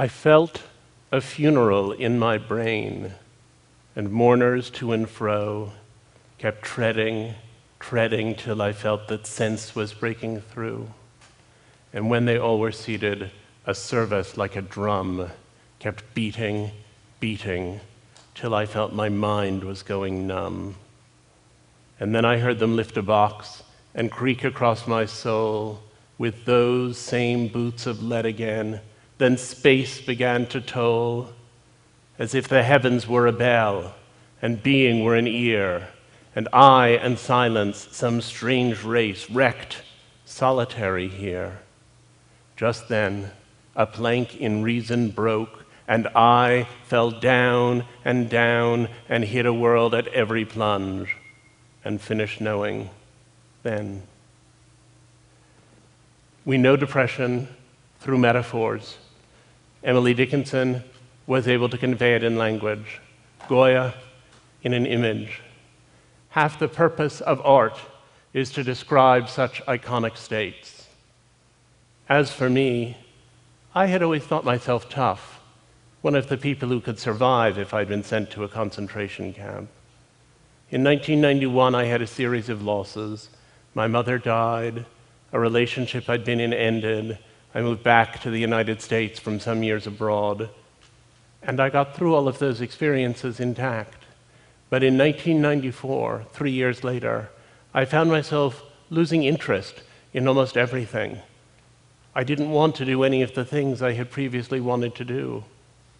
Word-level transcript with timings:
I 0.00 0.08
felt 0.08 0.62
a 1.12 1.20
funeral 1.20 1.92
in 1.92 2.18
my 2.18 2.38
brain, 2.38 3.12
and 3.94 4.10
mourners 4.10 4.70
to 4.70 4.92
and 4.92 5.06
fro 5.06 5.72
kept 6.38 6.62
treading, 6.62 7.34
treading 7.78 8.34
till 8.34 8.62
I 8.62 8.72
felt 8.72 9.08
that 9.08 9.26
sense 9.26 9.74
was 9.74 9.92
breaking 9.92 10.40
through. 10.40 10.88
And 11.92 12.08
when 12.08 12.24
they 12.24 12.38
all 12.38 12.58
were 12.58 12.72
seated, 12.72 13.30
a 13.66 13.74
service 13.74 14.38
like 14.38 14.56
a 14.56 14.62
drum 14.62 15.28
kept 15.80 16.14
beating, 16.14 16.70
beating, 17.20 17.80
till 18.34 18.54
I 18.54 18.64
felt 18.64 18.94
my 18.94 19.10
mind 19.10 19.64
was 19.64 19.82
going 19.82 20.26
numb. 20.26 20.76
And 22.00 22.14
then 22.14 22.24
I 22.24 22.38
heard 22.38 22.58
them 22.58 22.74
lift 22.74 22.96
a 22.96 23.02
box 23.02 23.64
and 23.94 24.10
creak 24.10 24.44
across 24.44 24.86
my 24.86 25.04
soul 25.04 25.82
with 26.16 26.46
those 26.46 26.96
same 26.96 27.48
boots 27.48 27.84
of 27.84 28.02
lead 28.02 28.24
again. 28.24 28.80
Then 29.20 29.36
space 29.36 30.00
began 30.00 30.46
to 30.46 30.62
toll, 30.62 31.28
as 32.18 32.34
if 32.34 32.48
the 32.48 32.62
heavens 32.62 33.06
were 33.06 33.26
a 33.26 33.32
bell 33.32 33.94
and 34.40 34.62
being 34.62 35.04
were 35.04 35.14
an 35.14 35.26
ear, 35.26 35.88
and 36.34 36.48
I 36.54 36.92
and 36.92 37.18
silence 37.18 37.86
some 37.92 38.22
strange 38.22 38.82
race 38.82 39.28
wrecked, 39.28 39.82
solitary 40.24 41.08
here. 41.08 41.58
Just 42.56 42.88
then, 42.88 43.30
a 43.76 43.84
plank 43.84 44.36
in 44.36 44.62
reason 44.62 45.10
broke, 45.10 45.66
and 45.86 46.06
I 46.16 46.66
fell 46.84 47.10
down 47.10 47.84
and 48.06 48.30
down 48.30 48.88
and 49.06 49.22
hit 49.22 49.44
a 49.44 49.52
world 49.52 49.94
at 49.94 50.08
every 50.08 50.46
plunge, 50.46 51.14
and 51.84 52.00
finished 52.00 52.40
knowing 52.40 52.88
then. 53.64 54.02
We 56.46 56.56
know 56.56 56.76
depression 56.78 57.48
through 57.98 58.16
metaphors. 58.16 58.96
Emily 59.82 60.12
Dickinson 60.12 60.84
was 61.26 61.48
able 61.48 61.68
to 61.70 61.78
convey 61.78 62.14
it 62.14 62.22
in 62.22 62.36
language, 62.36 63.00
Goya 63.48 63.94
in 64.62 64.74
an 64.74 64.84
image. 64.84 65.40
Half 66.30 66.58
the 66.58 66.68
purpose 66.68 67.20
of 67.20 67.40
art 67.44 67.78
is 68.32 68.50
to 68.52 68.62
describe 68.62 69.28
such 69.28 69.64
iconic 69.66 70.16
states. 70.16 70.86
As 72.08 72.30
for 72.30 72.50
me, 72.50 72.96
I 73.74 73.86
had 73.86 74.02
always 74.02 74.24
thought 74.24 74.44
myself 74.44 74.88
tough, 74.90 75.40
one 76.02 76.14
of 76.14 76.28
the 76.28 76.36
people 76.36 76.68
who 76.68 76.80
could 76.80 76.98
survive 76.98 77.58
if 77.58 77.72
I'd 77.72 77.88
been 77.88 78.04
sent 78.04 78.30
to 78.32 78.44
a 78.44 78.48
concentration 78.48 79.32
camp. 79.32 79.70
In 80.70 80.84
1991, 80.84 81.74
I 81.74 81.84
had 81.84 82.02
a 82.02 82.06
series 82.06 82.48
of 82.48 82.62
losses. 82.62 83.30
My 83.74 83.86
mother 83.86 84.18
died, 84.18 84.84
a 85.32 85.40
relationship 85.40 86.08
I'd 86.08 86.24
been 86.24 86.40
in 86.40 86.52
ended. 86.52 87.18
I 87.54 87.62
moved 87.62 87.82
back 87.82 88.20
to 88.20 88.30
the 88.30 88.38
United 88.38 88.80
States 88.80 89.18
from 89.18 89.40
some 89.40 89.62
years 89.62 89.86
abroad. 89.86 90.50
And 91.42 91.58
I 91.58 91.68
got 91.68 91.96
through 91.96 92.14
all 92.14 92.28
of 92.28 92.38
those 92.38 92.60
experiences 92.60 93.40
intact. 93.40 94.04
But 94.68 94.84
in 94.84 94.96
1994, 94.96 96.26
three 96.32 96.52
years 96.52 96.84
later, 96.84 97.30
I 97.74 97.84
found 97.84 98.10
myself 98.10 98.62
losing 98.88 99.24
interest 99.24 99.82
in 100.12 100.28
almost 100.28 100.56
everything. 100.56 101.18
I 102.14 102.24
didn't 102.24 102.50
want 102.50 102.76
to 102.76 102.84
do 102.84 103.02
any 103.02 103.22
of 103.22 103.34
the 103.34 103.44
things 103.44 103.82
I 103.82 103.92
had 103.92 104.10
previously 104.10 104.60
wanted 104.60 104.94
to 104.96 105.04
do, 105.04 105.44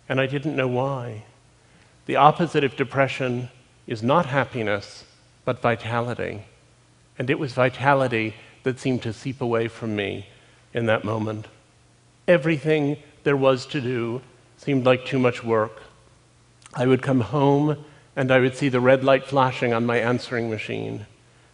and 0.08 0.20
I 0.20 0.26
didn't 0.26 0.56
know 0.56 0.68
why. 0.68 1.24
The 2.06 2.16
opposite 2.16 2.64
of 2.64 2.76
depression 2.76 3.48
is 3.86 4.02
not 4.02 4.26
happiness, 4.26 5.04
but 5.44 5.62
vitality. 5.62 6.44
And 7.18 7.30
it 7.30 7.38
was 7.38 7.52
vitality 7.52 8.34
that 8.62 8.78
seemed 8.78 9.02
to 9.02 9.12
seep 9.12 9.40
away 9.40 9.68
from 9.68 9.94
me 9.96 10.26
in 10.72 10.86
that 10.86 11.04
moment. 11.04 11.46
Everything 12.28 12.96
there 13.24 13.36
was 13.36 13.66
to 13.66 13.80
do 13.80 14.22
seemed 14.56 14.84
like 14.84 15.04
too 15.04 15.18
much 15.18 15.42
work. 15.42 15.82
I 16.74 16.86
would 16.86 17.02
come 17.02 17.20
home 17.20 17.84
and 18.16 18.30
I 18.30 18.40
would 18.40 18.56
see 18.56 18.68
the 18.68 18.80
red 18.80 19.02
light 19.02 19.24
flashing 19.24 19.72
on 19.72 19.86
my 19.86 19.98
answering 19.98 20.50
machine. 20.50 21.06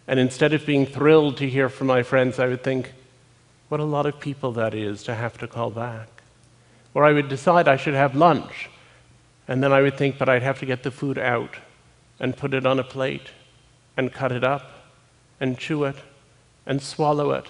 And 0.08 0.20
instead 0.20 0.52
of 0.52 0.66
being 0.66 0.86
thrilled 0.86 1.36
to 1.38 1.48
hear 1.48 1.68
from 1.68 1.86
my 1.86 2.02
friends, 2.02 2.38
I 2.38 2.48
would 2.48 2.62
think, 2.62 2.92
what 3.68 3.80
a 3.80 3.84
lot 3.84 4.06
of 4.06 4.20
people 4.20 4.52
that 4.52 4.74
is 4.74 5.02
to 5.04 5.14
have 5.14 5.38
to 5.38 5.48
call 5.48 5.70
back. 5.70 6.08
Or 6.94 7.04
I 7.04 7.12
would 7.12 7.28
decide 7.28 7.68
I 7.68 7.76
should 7.76 7.94
have 7.94 8.14
lunch. 8.14 8.70
And 9.48 9.62
then 9.62 9.72
I 9.72 9.82
would 9.82 9.96
think, 9.96 10.18
but 10.18 10.28
I'd 10.28 10.42
have 10.42 10.60
to 10.60 10.66
get 10.66 10.82
the 10.82 10.90
food 10.90 11.18
out 11.18 11.56
and 12.18 12.36
put 12.36 12.54
it 12.54 12.66
on 12.66 12.78
a 12.78 12.84
plate 12.84 13.30
and 13.96 14.12
cut 14.12 14.32
it 14.32 14.44
up 14.44 14.70
and 15.40 15.58
chew 15.58 15.84
it 15.84 15.96
and 16.64 16.80
swallow 16.82 17.32
it. 17.32 17.46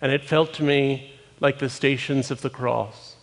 And 0.00 0.12
it 0.12 0.24
felt 0.24 0.52
to 0.54 0.62
me 0.62 1.12
like 1.40 1.58
the 1.58 1.68
stations 1.68 2.30
of 2.30 2.40
the 2.40 2.50
cross. 2.50 3.16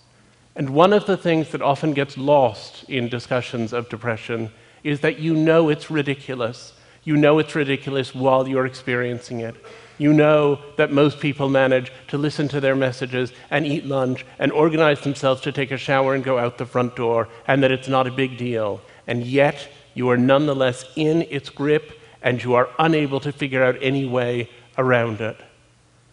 And 0.55 0.71
one 0.71 0.93
of 0.93 1.05
the 1.05 1.17
things 1.17 1.51
that 1.51 1.61
often 1.61 1.93
gets 1.93 2.17
lost 2.17 2.83
in 2.89 3.09
discussions 3.09 3.73
of 3.73 3.89
depression 3.89 4.51
is 4.83 5.01
that 5.01 5.19
you 5.19 5.35
know 5.35 5.69
it's 5.69 5.91
ridiculous. 5.91 6.73
You 7.03 7.15
know 7.15 7.39
it's 7.39 7.55
ridiculous 7.55 8.15
while 8.15 8.47
you're 8.47 8.65
experiencing 8.65 9.39
it. 9.41 9.55
You 9.97 10.13
know 10.13 10.59
that 10.77 10.91
most 10.91 11.19
people 11.19 11.49
manage 11.49 11.91
to 12.07 12.17
listen 12.17 12.47
to 12.49 12.59
their 12.59 12.75
messages 12.75 13.31
and 13.49 13.65
eat 13.65 13.85
lunch 13.85 14.25
and 14.39 14.51
organize 14.51 15.01
themselves 15.01 15.41
to 15.41 15.51
take 15.51 15.71
a 15.71 15.77
shower 15.77 16.13
and 16.13 16.23
go 16.23 16.37
out 16.37 16.57
the 16.57 16.65
front 16.65 16.95
door, 16.95 17.27
and 17.47 17.63
that 17.63 17.71
it's 17.71 17.87
not 17.87 18.07
a 18.07 18.11
big 18.11 18.37
deal. 18.37 18.81
And 19.07 19.25
yet, 19.25 19.67
you 19.93 20.09
are 20.09 20.17
nonetheless 20.17 20.85
in 20.95 21.23
its 21.23 21.49
grip 21.49 21.99
and 22.21 22.43
you 22.43 22.53
are 22.53 22.69
unable 22.77 23.19
to 23.21 23.31
figure 23.31 23.63
out 23.63 23.77
any 23.81 24.05
way 24.05 24.49
around 24.77 25.21
it. 25.21 25.37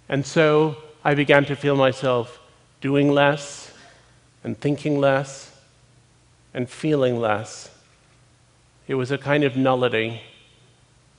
And 0.09 0.25
so 0.27 0.77
I 1.05 1.15
began 1.15 1.45
to 1.47 1.57
feel 1.57 1.77
myself 1.77 2.41
doing 2.81 3.11
less 3.11 3.73
and 4.43 4.59
thinking 4.59 5.01
less 5.01 5.57
and 6.53 6.69
feeling 6.69 7.19
less. 7.19 7.71
It 8.87 8.95
was 8.95 9.11
a 9.11 9.19
kind 9.19 9.45
of 9.45 9.57
nullity, 9.57 10.21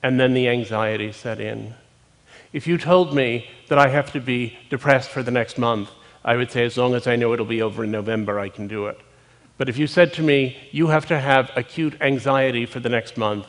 and 0.02 0.20
then 0.20 0.34
the 0.34 0.48
anxiety 0.48 1.10
set 1.12 1.40
in. 1.40 1.74
If 2.52 2.66
you 2.66 2.78
told 2.78 3.14
me 3.14 3.50
that 3.68 3.78
I 3.78 3.88
have 3.88 4.12
to 4.12 4.20
be 4.20 4.56
depressed 4.70 5.10
for 5.10 5.22
the 5.22 5.32
next 5.32 5.58
month, 5.58 5.90
I 6.24 6.36
would 6.36 6.50
say, 6.50 6.64
as 6.64 6.76
long 6.76 6.94
as 6.94 7.06
I 7.06 7.16
know 7.16 7.32
it'll 7.32 7.44
be 7.44 7.62
over 7.62 7.84
in 7.84 7.90
November, 7.90 8.38
I 8.38 8.48
can 8.48 8.68
do 8.68 8.86
it. 8.86 8.98
But 9.58 9.68
if 9.68 9.78
you 9.78 9.86
said 9.86 10.12
to 10.14 10.22
me, 10.22 10.56
you 10.70 10.88
have 10.88 11.06
to 11.06 11.18
have 11.18 11.50
acute 11.56 12.00
anxiety 12.00 12.66
for 12.66 12.80
the 12.80 12.88
next 12.88 13.16
month, 13.16 13.46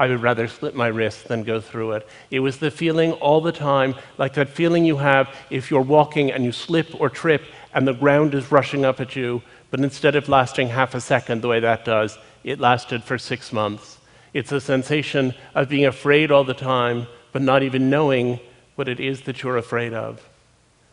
I 0.00 0.08
would 0.08 0.22
rather 0.22 0.48
slit 0.48 0.74
my 0.74 0.86
wrist 0.86 1.28
than 1.28 1.42
go 1.42 1.60
through 1.60 1.92
it. 1.92 2.08
It 2.30 2.40
was 2.40 2.56
the 2.56 2.70
feeling 2.70 3.12
all 3.12 3.42
the 3.42 3.52
time, 3.52 3.94
like 4.16 4.32
that 4.32 4.48
feeling 4.48 4.86
you 4.86 4.96
have 4.96 5.28
if 5.50 5.70
you're 5.70 5.82
walking 5.82 6.32
and 6.32 6.42
you 6.42 6.52
slip 6.52 6.98
or 6.98 7.10
trip 7.10 7.42
and 7.74 7.86
the 7.86 7.92
ground 7.92 8.34
is 8.34 8.50
rushing 8.50 8.86
up 8.86 8.98
at 8.98 9.14
you, 9.14 9.42
but 9.70 9.80
instead 9.80 10.16
of 10.16 10.26
lasting 10.26 10.68
half 10.68 10.94
a 10.94 11.02
second 11.02 11.42
the 11.42 11.48
way 11.48 11.60
that 11.60 11.84
does, 11.84 12.16
it 12.44 12.58
lasted 12.58 13.04
for 13.04 13.18
six 13.18 13.52
months. 13.52 13.98
It's 14.32 14.52
a 14.52 14.60
sensation 14.60 15.34
of 15.54 15.68
being 15.68 15.84
afraid 15.84 16.30
all 16.30 16.44
the 16.44 16.54
time, 16.54 17.06
but 17.32 17.42
not 17.42 17.62
even 17.62 17.90
knowing 17.90 18.40
what 18.76 18.88
it 18.88 19.00
is 19.00 19.20
that 19.24 19.42
you're 19.42 19.58
afraid 19.58 19.92
of. 19.92 20.26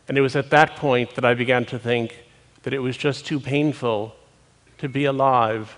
And 0.09 0.17
it 0.17 0.21
was 0.21 0.35
at 0.35 0.49
that 0.49 0.75
point 0.75 1.15
that 1.15 1.23
I 1.23 1.33
began 1.33 1.63
to 1.67 1.79
think 1.79 2.25
that 2.63 2.73
it 2.73 2.79
was 2.79 2.97
just 2.97 3.25
too 3.25 3.39
painful 3.39 4.17
to 4.79 4.89
be 4.89 5.05
alive, 5.05 5.77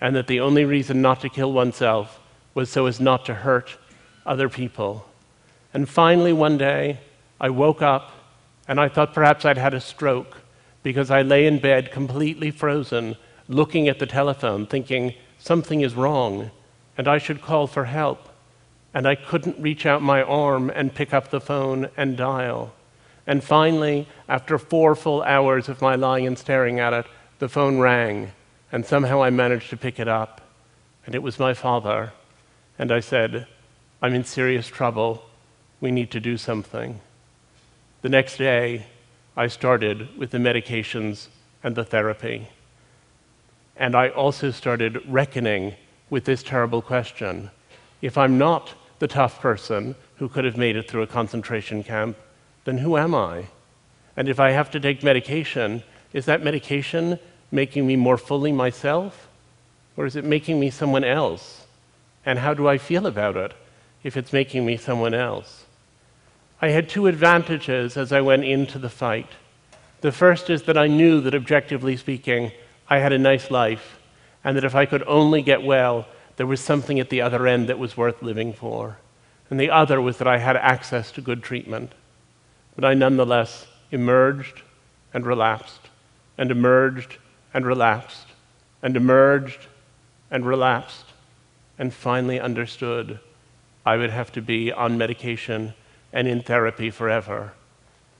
and 0.00 0.16
that 0.16 0.26
the 0.26 0.40
only 0.40 0.64
reason 0.64 1.00
not 1.00 1.20
to 1.20 1.28
kill 1.28 1.52
oneself 1.52 2.18
was 2.54 2.70
so 2.70 2.86
as 2.86 3.00
not 3.00 3.24
to 3.26 3.34
hurt 3.34 3.76
other 4.26 4.48
people. 4.48 5.06
And 5.72 5.88
finally, 5.88 6.32
one 6.32 6.58
day, 6.58 7.00
I 7.40 7.50
woke 7.50 7.82
up 7.82 8.12
and 8.66 8.80
I 8.80 8.88
thought 8.88 9.14
perhaps 9.14 9.44
I'd 9.44 9.58
had 9.58 9.74
a 9.74 9.80
stroke 9.80 10.38
because 10.82 11.10
I 11.10 11.22
lay 11.22 11.46
in 11.46 11.58
bed 11.58 11.92
completely 11.92 12.50
frozen, 12.50 13.16
looking 13.48 13.88
at 13.88 13.98
the 13.98 14.06
telephone, 14.06 14.66
thinking 14.66 15.14
something 15.38 15.80
is 15.80 15.94
wrong 15.94 16.50
and 16.98 17.06
I 17.06 17.18
should 17.18 17.40
call 17.40 17.66
for 17.68 17.84
help. 17.84 18.28
And 18.92 19.06
I 19.06 19.14
couldn't 19.14 19.60
reach 19.60 19.86
out 19.86 20.02
my 20.02 20.22
arm 20.22 20.70
and 20.70 20.94
pick 20.94 21.14
up 21.14 21.30
the 21.30 21.40
phone 21.40 21.88
and 21.96 22.16
dial. 22.16 22.74
And 23.26 23.44
finally, 23.44 24.08
after 24.28 24.58
four 24.58 24.96
full 24.96 25.22
hours 25.22 25.68
of 25.68 25.80
my 25.80 25.94
lying 25.94 26.26
and 26.26 26.36
staring 26.36 26.80
at 26.80 26.92
it, 26.92 27.06
the 27.38 27.48
phone 27.48 27.78
rang, 27.78 28.32
and 28.72 28.84
somehow 28.84 29.22
I 29.22 29.30
managed 29.30 29.70
to 29.70 29.76
pick 29.76 30.00
it 30.00 30.08
up. 30.08 30.40
And 31.06 31.14
it 31.14 31.22
was 31.22 31.38
my 31.38 31.54
father. 31.54 32.12
And 32.78 32.92
I 32.92 33.00
said, 33.00 33.46
I'm 34.00 34.14
in 34.14 34.24
serious 34.24 34.68
trouble. 34.68 35.24
We 35.80 35.90
need 35.90 36.10
to 36.12 36.20
do 36.20 36.36
something. 36.36 37.00
The 38.02 38.08
next 38.08 38.36
day, 38.36 38.86
I 39.36 39.48
started 39.48 40.16
with 40.16 40.30
the 40.30 40.38
medications 40.38 41.28
and 41.62 41.74
the 41.74 41.84
therapy. 41.84 42.48
And 43.76 43.94
I 43.94 44.08
also 44.08 44.50
started 44.50 45.02
reckoning 45.08 45.74
with 46.10 46.24
this 46.24 46.42
terrible 46.42 46.82
question. 46.82 47.50
If 48.02 48.16
I'm 48.16 48.38
not 48.38 48.74
the 48.98 49.08
tough 49.08 49.40
person 49.40 49.94
who 50.16 50.28
could 50.28 50.44
have 50.44 50.56
made 50.56 50.76
it 50.76 50.90
through 50.90 51.02
a 51.02 51.06
concentration 51.06 51.84
camp, 51.84 52.16
then 52.64 52.78
who 52.78 52.96
am 52.96 53.14
I? 53.14 53.46
And 54.16 54.28
if 54.28 54.40
I 54.40 54.50
have 54.50 54.70
to 54.72 54.80
take 54.80 55.02
medication, 55.02 55.82
is 56.12 56.24
that 56.26 56.42
medication 56.42 57.18
making 57.52 57.86
me 57.86 57.94
more 57.94 58.18
fully 58.18 58.50
myself? 58.50 59.28
Or 59.96 60.06
is 60.06 60.16
it 60.16 60.24
making 60.24 60.58
me 60.58 60.70
someone 60.70 61.04
else? 61.04 61.66
And 62.28 62.40
how 62.40 62.52
do 62.52 62.68
I 62.68 62.76
feel 62.76 63.06
about 63.06 63.38
it 63.38 63.54
if 64.02 64.14
it's 64.14 64.34
making 64.34 64.66
me 64.66 64.76
someone 64.76 65.14
else? 65.14 65.64
I 66.60 66.68
had 66.68 66.86
two 66.86 67.06
advantages 67.06 67.96
as 67.96 68.12
I 68.12 68.20
went 68.20 68.44
into 68.44 68.78
the 68.78 68.90
fight. 68.90 69.30
The 70.02 70.12
first 70.12 70.50
is 70.50 70.64
that 70.64 70.76
I 70.76 70.88
knew 70.88 71.22
that, 71.22 71.34
objectively 71.34 71.96
speaking, 71.96 72.52
I 72.90 72.98
had 72.98 73.14
a 73.14 73.18
nice 73.18 73.50
life, 73.50 73.98
and 74.44 74.58
that 74.58 74.64
if 74.64 74.74
I 74.74 74.84
could 74.84 75.02
only 75.04 75.40
get 75.40 75.62
well, 75.62 76.06
there 76.36 76.46
was 76.46 76.60
something 76.60 77.00
at 77.00 77.08
the 77.08 77.22
other 77.22 77.46
end 77.46 77.66
that 77.70 77.78
was 77.78 77.96
worth 77.96 78.22
living 78.22 78.52
for. 78.52 78.98
And 79.48 79.58
the 79.58 79.70
other 79.70 79.98
was 79.98 80.18
that 80.18 80.28
I 80.28 80.36
had 80.36 80.56
access 80.58 81.10
to 81.12 81.22
good 81.22 81.42
treatment. 81.42 81.94
But 82.74 82.84
I 82.84 82.92
nonetheless 82.92 83.66
emerged 83.90 84.60
and 85.14 85.24
relapsed, 85.24 85.88
and 86.36 86.50
emerged 86.50 87.16
and 87.54 87.64
relapsed, 87.64 88.26
and 88.82 88.98
emerged 88.98 89.66
and 90.30 90.44
relapsed, 90.44 91.06
and 91.78 91.94
finally 91.94 92.40
understood 92.40 93.20
I 93.86 93.96
would 93.96 94.10
have 94.10 94.32
to 94.32 94.42
be 94.42 94.72
on 94.72 94.98
medication 94.98 95.74
and 96.12 96.28
in 96.28 96.42
therapy 96.42 96.90
forever. 96.90 97.52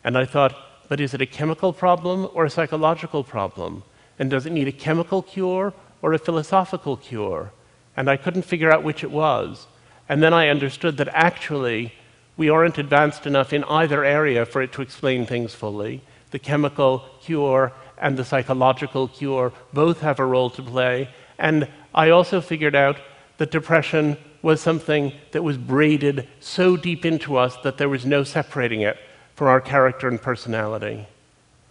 And 0.04 0.16
I 0.16 0.24
thought, 0.24 0.56
but 0.88 1.00
is 1.00 1.12
it 1.12 1.20
a 1.20 1.26
chemical 1.26 1.72
problem 1.72 2.28
or 2.32 2.44
a 2.44 2.50
psychological 2.50 3.22
problem? 3.24 3.82
And 4.18 4.30
does 4.30 4.46
it 4.46 4.52
need 4.52 4.68
a 4.68 4.72
chemical 4.72 5.22
cure 5.22 5.74
or 6.00 6.12
a 6.12 6.18
philosophical 6.18 6.96
cure? 6.96 7.52
And 7.96 8.08
I 8.08 8.16
couldn't 8.16 8.42
figure 8.42 8.72
out 8.72 8.82
which 8.82 9.04
it 9.04 9.10
was. 9.10 9.66
And 10.08 10.22
then 10.22 10.32
I 10.32 10.48
understood 10.48 10.96
that 10.96 11.08
actually 11.12 11.92
we 12.36 12.48
aren't 12.48 12.78
advanced 12.78 13.26
enough 13.26 13.52
in 13.52 13.64
either 13.64 14.04
area 14.04 14.46
for 14.46 14.62
it 14.62 14.72
to 14.72 14.82
explain 14.82 15.26
things 15.26 15.54
fully. 15.54 16.02
The 16.30 16.38
chemical 16.38 17.04
cure 17.20 17.72
and 17.98 18.16
the 18.16 18.24
psychological 18.24 19.08
cure 19.08 19.52
both 19.72 20.00
have 20.00 20.20
a 20.20 20.24
role 20.24 20.50
to 20.50 20.62
play. 20.62 21.10
And 21.38 21.68
I 21.94 22.10
also 22.10 22.40
figured 22.40 22.76
out 22.76 22.98
that 23.38 23.50
depression 23.50 24.16
was 24.42 24.60
something 24.60 25.12
that 25.32 25.42
was 25.42 25.56
braided 25.56 26.28
so 26.38 26.76
deep 26.76 27.04
into 27.04 27.36
us 27.36 27.56
that 27.64 27.78
there 27.78 27.88
was 27.88 28.06
no 28.06 28.22
separating 28.22 28.82
it 28.82 28.96
from 29.34 29.48
our 29.48 29.60
character 29.60 30.06
and 30.08 30.20
personality. 30.20 31.06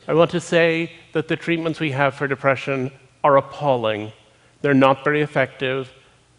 I 0.07 0.13
want 0.13 0.31
to 0.31 0.39
say 0.39 0.91
that 1.13 1.27
the 1.27 1.35
treatments 1.35 1.79
we 1.79 1.91
have 1.91 2.15
for 2.15 2.27
depression 2.27 2.91
are 3.23 3.37
appalling. 3.37 4.13
They're 4.61 4.73
not 4.73 5.03
very 5.03 5.21
effective, 5.21 5.91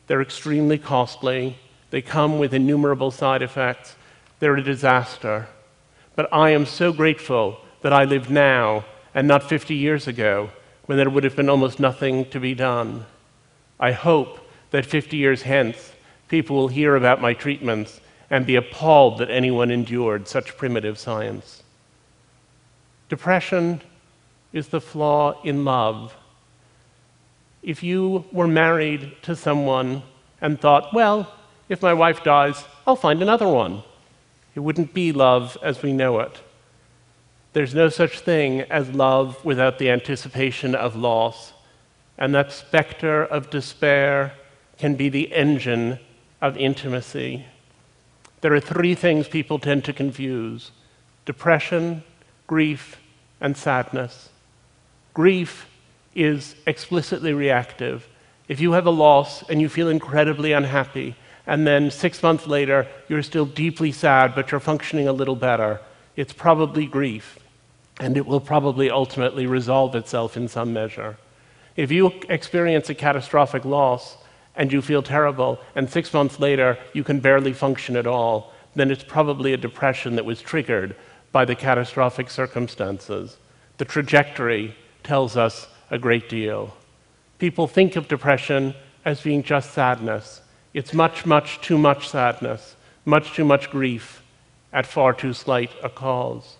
they're 0.06 0.22
extremely 0.22 0.78
costly, 0.78 1.58
they 1.90 2.02
come 2.02 2.38
with 2.38 2.54
innumerable 2.54 3.10
side 3.10 3.42
effects, 3.42 3.96
they're 4.40 4.56
a 4.56 4.62
disaster. 4.62 5.48
But 6.16 6.32
I 6.32 6.50
am 6.50 6.66
so 6.66 6.92
grateful 6.92 7.60
that 7.82 7.92
I 7.92 8.04
live 8.04 8.30
now 8.30 8.84
and 9.14 9.28
not 9.28 9.48
50 9.48 9.74
years 9.74 10.06
ago 10.06 10.50
when 10.86 10.96
there 10.98 11.10
would 11.10 11.24
have 11.24 11.36
been 11.36 11.50
almost 11.50 11.78
nothing 11.78 12.24
to 12.30 12.40
be 12.40 12.54
done. 12.54 13.04
I 13.78 13.92
hope 13.92 14.40
that 14.70 14.86
50 14.86 15.16
years 15.16 15.42
hence, 15.42 15.92
people 16.28 16.56
will 16.56 16.68
hear 16.68 16.96
about 16.96 17.20
my 17.20 17.34
treatments 17.34 18.00
and 18.30 18.46
be 18.46 18.56
appalled 18.56 19.18
that 19.18 19.30
anyone 19.30 19.70
endured 19.70 20.28
such 20.28 20.56
primitive 20.56 20.98
science. 20.98 21.62
Depression 23.08 23.80
is 24.52 24.68
the 24.68 24.80
flaw 24.80 25.40
in 25.42 25.64
love. 25.64 26.14
If 27.62 27.82
you 27.82 28.24
were 28.32 28.46
married 28.46 29.16
to 29.22 29.34
someone 29.34 30.02
and 30.40 30.60
thought, 30.60 30.92
well, 30.92 31.32
if 31.68 31.82
my 31.82 31.94
wife 31.94 32.22
dies, 32.22 32.64
I'll 32.86 32.96
find 32.96 33.22
another 33.22 33.48
one, 33.48 33.82
it 34.54 34.60
wouldn't 34.60 34.94
be 34.94 35.12
love 35.12 35.56
as 35.62 35.82
we 35.82 35.92
know 35.92 36.20
it. 36.20 36.40
There's 37.52 37.74
no 37.74 37.88
such 37.88 38.20
thing 38.20 38.62
as 38.62 38.90
love 38.90 39.42
without 39.44 39.78
the 39.78 39.90
anticipation 39.90 40.74
of 40.74 40.96
loss, 40.96 41.52
and 42.16 42.34
that 42.34 42.52
specter 42.52 43.24
of 43.24 43.50
despair 43.50 44.34
can 44.78 44.94
be 44.94 45.08
the 45.08 45.32
engine 45.32 45.98
of 46.40 46.56
intimacy. 46.56 47.44
There 48.40 48.54
are 48.54 48.60
three 48.60 48.94
things 48.94 49.28
people 49.28 49.58
tend 49.58 49.84
to 49.84 49.92
confuse 49.92 50.70
depression, 51.24 52.02
grief, 52.46 52.96
and 53.40 53.56
sadness. 53.56 54.30
Grief 55.12 55.68
is 56.14 56.54
explicitly 56.66 57.32
reactive. 57.34 58.08
If 58.48 58.60
you 58.60 58.72
have 58.72 58.86
a 58.86 58.90
loss 58.90 59.42
and 59.50 59.60
you 59.60 59.68
feel 59.68 59.88
incredibly 59.88 60.52
unhappy, 60.52 61.16
and 61.46 61.66
then 61.66 61.90
six 61.90 62.22
months 62.22 62.46
later 62.46 62.86
you're 63.08 63.22
still 63.22 63.44
deeply 63.44 63.92
sad, 63.92 64.34
but 64.34 64.50
you're 64.50 64.60
functioning 64.60 65.06
a 65.06 65.12
little 65.12 65.36
better, 65.36 65.80
it's 66.16 66.32
probably 66.32 66.86
grief, 66.86 67.38
and 68.00 68.16
it 68.16 68.26
will 68.26 68.40
probably 68.40 68.90
ultimately 68.90 69.46
resolve 69.46 69.94
itself 69.94 70.36
in 70.36 70.48
some 70.48 70.72
measure. 70.72 71.18
If 71.76 71.92
you 71.92 72.12
experience 72.28 72.88
a 72.88 72.94
catastrophic 72.94 73.64
loss, 73.64 74.16
and 74.58 74.72
you 74.72 74.82
feel 74.82 75.02
terrible, 75.02 75.58
and 75.76 75.88
six 75.88 76.12
months 76.12 76.38
later 76.38 76.76
you 76.92 77.04
can 77.04 77.20
barely 77.20 77.52
function 77.52 77.96
at 77.96 78.06
all, 78.06 78.52
then 78.74 78.90
it's 78.90 79.04
probably 79.04 79.54
a 79.54 79.56
depression 79.56 80.16
that 80.16 80.24
was 80.24 80.42
triggered 80.42 80.94
by 81.32 81.44
the 81.44 81.54
catastrophic 81.54 82.28
circumstances. 82.28 83.38
The 83.78 83.84
trajectory 83.84 84.76
tells 85.04 85.36
us 85.36 85.68
a 85.90 85.98
great 85.98 86.28
deal. 86.28 86.76
People 87.38 87.68
think 87.68 87.94
of 87.94 88.08
depression 88.08 88.74
as 89.04 89.22
being 89.22 89.44
just 89.44 89.72
sadness. 89.72 90.42
It's 90.74 90.92
much, 90.92 91.24
much 91.24 91.60
too 91.60 91.78
much 91.78 92.08
sadness, 92.08 92.74
much 93.04 93.32
too 93.32 93.44
much 93.44 93.70
grief 93.70 94.22
at 94.72 94.86
far 94.86 95.14
too 95.14 95.32
slight 95.32 95.70
a 95.82 95.88
cause. 95.88 96.56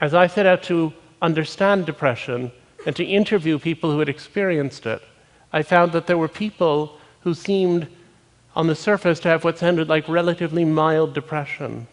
As 0.00 0.14
I 0.14 0.26
set 0.26 0.46
out 0.46 0.62
to 0.64 0.92
understand 1.22 1.86
depression 1.86 2.52
and 2.84 2.94
to 2.96 3.04
interview 3.04 3.58
people 3.58 3.90
who 3.90 3.98
had 3.98 4.08
experienced 4.08 4.86
it, 4.86 5.02
I 5.52 5.62
found 5.62 5.92
that 5.92 6.06
there 6.06 6.18
were 6.18 6.28
people 6.28 6.98
who 7.20 7.34
seemed, 7.34 7.88
on 8.56 8.66
the 8.66 8.74
surface, 8.74 9.20
to 9.20 9.28
have 9.28 9.44
what 9.44 9.58
sounded 9.58 9.88
like 9.88 10.08
relatively 10.08 10.64
mild 10.64 11.14
depression, 11.14 11.86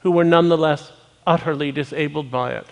who 0.00 0.10
were 0.10 0.24
nonetheless 0.24 0.92
utterly 1.26 1.72
disabled 1.72 2.30
by 2.30 2.52
it. 2.52 2.66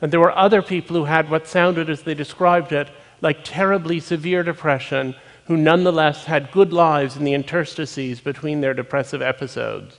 And 0.00 0.12
there 0.12 0.20
were 0.20 0.36
other 0.36 0.62
people 0.62 0.96
who 0.96 1.04
had 1.04 1.30
what 1.30 1.46
sounded, 1.46 1.90
as 1.90 2.02
they 2.02 2.14
described 2.14 2.72
it, 2.72 2.88
like 3.20 3.44
terribly 3.44 4.00
severe 4.00 4.42
depression, 4.42 5.14
who 5.46 5.56
nonetheless 5.56 6.24
had 6.24 6.52
good 6.52 6.72
lives 6.72 7.16
in 7.16 7.24
the 7.24 7.34
interstices 7.34 8.20
between 8.20 8.60
their 8.60 8.74
depressive 8.74 9.22
episodes. 9.22 9.98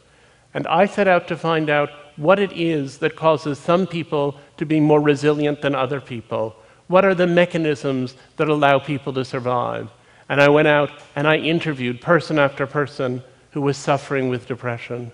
And 0.53 0.65
I 0.67 0.85
set 0.85 1.07
out 1.07 1.27
to 1.27 1.37
find 1.37 1.69
out 1.69 1.89
what 2.17 2.39
it 2.39 2.51
is 2.53 2.97
that 2.99 3.15
causes 3.15 3.57
some 3.57 3.87
people 3.87 4.39
to 4.57 4.65
be 4.65 4.79
more 4.79 5.01
resilient 5.01 5.61
than 5.61 5.75
other 5.75 6.01
people, 6.01 6.55
what 6.89 7.05
are 7.05 7.13
the 7.13 7.27
mechanisms 7.27 8.15
that 8.37 8.49
allow 8.49 8.79
people 8.79 9.13
to 9.13 9.23
survive? 9.23 9.91
And 10.27 10.41
I 10.41 10.49
went 10.49 10.67
out 10.67 10.89
and 11.15 11.27
I 11.27 11.37
interviewed 11.37 12.01
person 12.01 12.39
after 12.39 12.65
person 12.65 13.21
who 13.51 13.61
was 13.61 13.77
suffering 13.77 14.27
with 14.27 14.47
depression. 14.47 15.11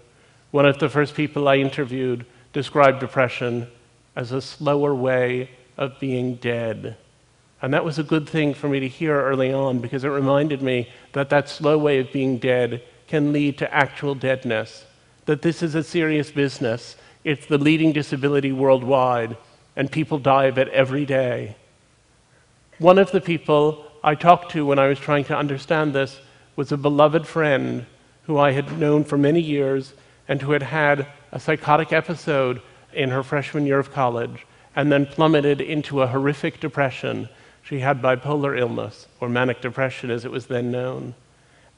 One 0.52 0.66
of 0.66 0.80
the 0.80 0.88
first 0.88 1.16
people 1.16 1.50
I 1.50 1.58
interviewed 1.58 2.26
described 2.54 3.02
depression 3.02 3.68
as 4.16 4.32
a 4.32 4.42
slower 4.42 4.96
way 4.96 5.50
of 5.76 6.00
being 6.00 6.36
dead. 6.36 6.96
And 7.62 7.74
that 7.74 7.84
was 7.84 8.00
a 8.00 8.04
good 8.04 8.30
thing 8.30 8.54
for 8.54 8.70
me 8.70 8.80
to 8.80 8.88
hear 8.88 9.22
early 9.22 9.52
on 9.52 9.80
because 9.80 10.06
it 10.06 10.10
reminded 10.10 10.62
me 10.62 10.88
that 11.12 11.30
that 11.30 11.50
slow 11.50 11.78
way 11.78 12.00
of 12.00 12.14
being 12.14 12.38
dead 12.38 12.84
can 13.08 13.34
lead 13.34 13.58
to 13.58 13.74
actual 13.74 14.16
deadness, 14.16 14.86
that 15.26 15.42
this 15.42 15.62
is 15.62 15.76
a 15.76 15.84
serious 15.84 16.32
business. 16.32 16.96
It's 17.26 17.48
the 17.48 17.58
leading 17.58 17.92
disability 17.92 18.54
worldwide, 18.54 19.36
and 19.76 19.92
people 19.92 20.20
die 20.20 20.46
of 20.46 20.58
it 20.58 20.70
every 20.70 21.06
day. 21.06 21.58
One 22.80 22.98
of 22.98 23.12
the 23.12 23.22
people 23.22 23.86
I 24.04 24.16
talked 24.16 24.52
to 24.52 24.66
when 24.66 24.80
I 24.80 24.88
was 24.88 25.00
trying 25.00 25.24
to 25.26 25.38
understand 25.38 25.94
this 25.94 26.20
was 26.58 26.74
a 26.74 26.78
beloved 26.78 27.26
friend 27.26 27.86
who 28.24 28.38
I 28.38 28.52
had 28.52 28.78
known 28.78 29.06
for 29.06 29.18
many 29.18 29.40
years 29.40 29.94
and 30.28 30.42
who 30.42 30.52
had 30.52 30.64
had 30.64 31.08
a 31.32 31.40
psychotic 31.40 31.94
episode 31.94 32.62
in 32.92 33.12
her 33.12 33.24
freshman 33.24 33.66
year 33.66 33.80
of 33.80 33.94
college 33.94 34.46
and 34.76 34.92
then 34.92 35.06
plummeted 35.06 35.62
into 35.62 36.02
a 36.02 36.08
horrific 36.08 36.60
depression. 36.60 37.30
She 37.64 37.80
had 37.80 38.02
bipolar 38.02 38.60
illness, 38.60 39.08
or 39.22 39.30
manic 39.30 39.62
depression 39.62 40.12
as 40.12 40.26
it 40.26 40.32
was 40.32 40.48
then 40.48 40.70
known. 40.70 41.16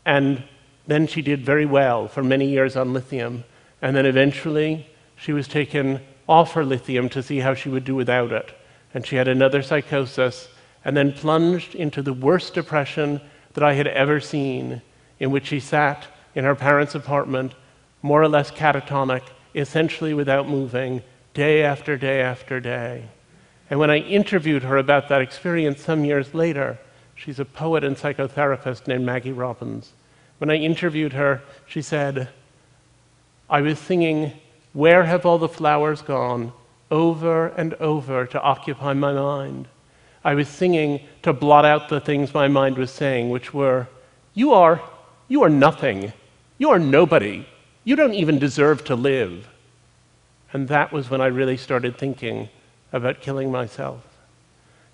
And 0.04 0.44
then 0.88 1.06
she 1.06 1.22
did 1.22 1.46
very 1.46 1.66
well 1.68 2.08
for 2.08 2.24
many 2.24 2.50
years 2.50 2.76
on 2.76 2.94
lithium. 2.94 3.44
And 3.84 3.96
then 3.96 4.08
eventually 4.08 4.88
she 5.16 5.32
was 5.32 5.48
taken 5.48 6.00
off 6.28 6.54
her 6.54 6.66
lithium 6.66 7.08
to 7.10 7.22
see 7.22 7.40
how 7.40 7.54
she 7.54 7.70
would 7.70 7.86
do 7.86 7.94
without 7.94 8.32
it. 8.32 8.58
And 8.96 9.06
she 9.06 9.18
had 9.18 9.28
another 9.28 9.62
psychosis 9.62 10.48
and 10.88 10.96
then 10.96 11.12
plunged 11.12 11.76
into 11.76 12.02
the 12.02 12.14
worst 12.14 12.54
depression 12.54 13.20
that 13.56 13.64
I 13.64 13.74
had 13.74 13.88
ever 13.88 14.22
seen, 14.22 14.82
in 15.20 15.32
which 15.32 15.48
she 15.48 15.60
sat 15.60 16.08
in 16.34 16.46
her 16.46 16.56
parents' 16.56 16.96
apartment, 16.96 17.54
more 18.02 18.22
or 18.22 18.30
less 18.30 18.52
catatonic, 18.52 19.24
essentially 19.54 20.14
without 20.14 20.48
moving, 20.48 21.02
day 21.34 21.62
after 21.62 21.98
day 21.98 22.22
after 22.22 22.62
day. 22.62 23.04
And 23.70 23.82
when 23.82 23.90
I 23.90 23.98
interviewed 23.98 24.64
her 24.64 24.78
about 24.78 25.10
that 25.10 25.20
experience 25.22 25.82
some 25.82 26.06
years 26.06 26.34
later, 26.34 26.80
she's 27.16 27.38
a 27.38 27.44
poet 27.44 27.84
and 27.84 27.98
psychotherapist 27.98 28.88
named 28.88 29.06
Maggie 29.06 29.34
Robbins. 29.34 29.92
When 30.38 30.50
I 30.50 30.56
interviewed 30.56 31.12
her, 31.12 31.42
she 31.66 31.82
said, 31.82 32.30
I 33.50 33.60
was 33.60 33.78
singing, 33.78 34.32
Where 34.72 35.04
Have 35.04 35.26
All 35.26 35.38
the 35.38 35.50
Flowers 35.50 36.02
Gone? 36.02 36.54
over 36.90 37.48
and 37.48 37.74
over 37.74 38.26
to 38.26 38.42
occupy 38.42 38.94
my 38.94 39.12
mind. 39.12 39.68
I 40.24 40.34
was 40.34 40.48
singing 40.48 41.02
to 41.24 41.34
blot 41.34 41.66
out 41.66 41.90
the 41.90 42.00
things 42.00 42.34
my 42.34 42.48
mind 42.48 42.78
was 42.78 42.92
saying, 42.92 43.30
which 43.30 43.54
were, 43.54 43.88
You 44.34 44.54
are, 44.54 44.82
you 45.28 45.44
are 45.44 45.50
nothing. 45.50 46.14
You 46.58 46.70
are 46.72 46.80
nobody. 46.80 47.46
You 47.84 47.96
don't 47.96 48.14
even 48.14 48.40
deserve 48.40 48.84
to 48.86 48.96
live. 48.96 49.48
And 50.54 50.68
that 50.70 50.92
was 50.92 51.10
when 51.10 51.22
I 51.22 51.28
really 51.28 51.58
started 51.58 51.98
thinking 51.98 52.50
about 52.92 53.22
killing 53.22 53.52
myself. 53.52 54.04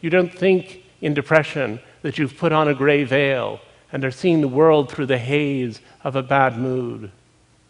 You 0.01 0.09
don't 0.09 0.33
think 0.33 0.83
in 1.01 1.13
depression 1.13 1.79
that 2.01 2.17
you've 2.17 2.37
put 2.37 2.51
on 2.51 2.67
a 2.67 2.73
gray 2.73 3.03
veil 3.03 3.61
and 3.91 4.03
are 4.03 4.11
seeing 4.11 4.41
the 4.41 4.47
world 4.47 4.91
through 4.91 5.05
the 5.05 5.17
haze 5.17 5.79
of 6.03 6.15
a 6.15 6.23
bad 6.23 6.57
mood. 6.57 7.11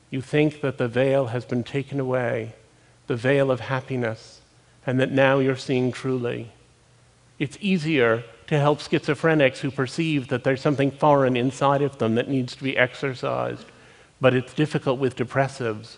You 0.10 0.22
think 0.22 0.62
that 0.62 0.78
the 0.78 0.88
veil 0.88 1.28
has 1.28 1.46
been 1.46 1.64
taken 1.64 2.00
away, 2.00 2.54
the 3.08 3.16
veil 3.16 3.52
of 3.52 3.60
happiness, 3.60 4.42
and 4.86 5.00
that 5.00 5.12
now 5.12 5.40
you're 5.40 5.56
seeing 5.56 5.92
truly. 5.92 6.52
It's 7.40 7.58
easier 7.62 8.24
to 8.48 8.60
help 8.60 8.80
schizophrenics 8.80 9.60
who 9.60 9.72
perceive 9.72 10.28
that 10.28 10.44
there's 10.44 10.62
something 10.62 10.92
foreign 10.92 11.36
inside 11.36 11.82
of 11.82 11.98
them 11.98 12.16
that 12.16 12.30
needs 12.30 12.56
to 12.56 12.64
be 12.64 12.78
exercised. 12.78 13.66
but 14.22 14.34
it's 14.34 14.54
difficult 14.54 15.00
with 15.00 15.18
depressives 15.18 15.98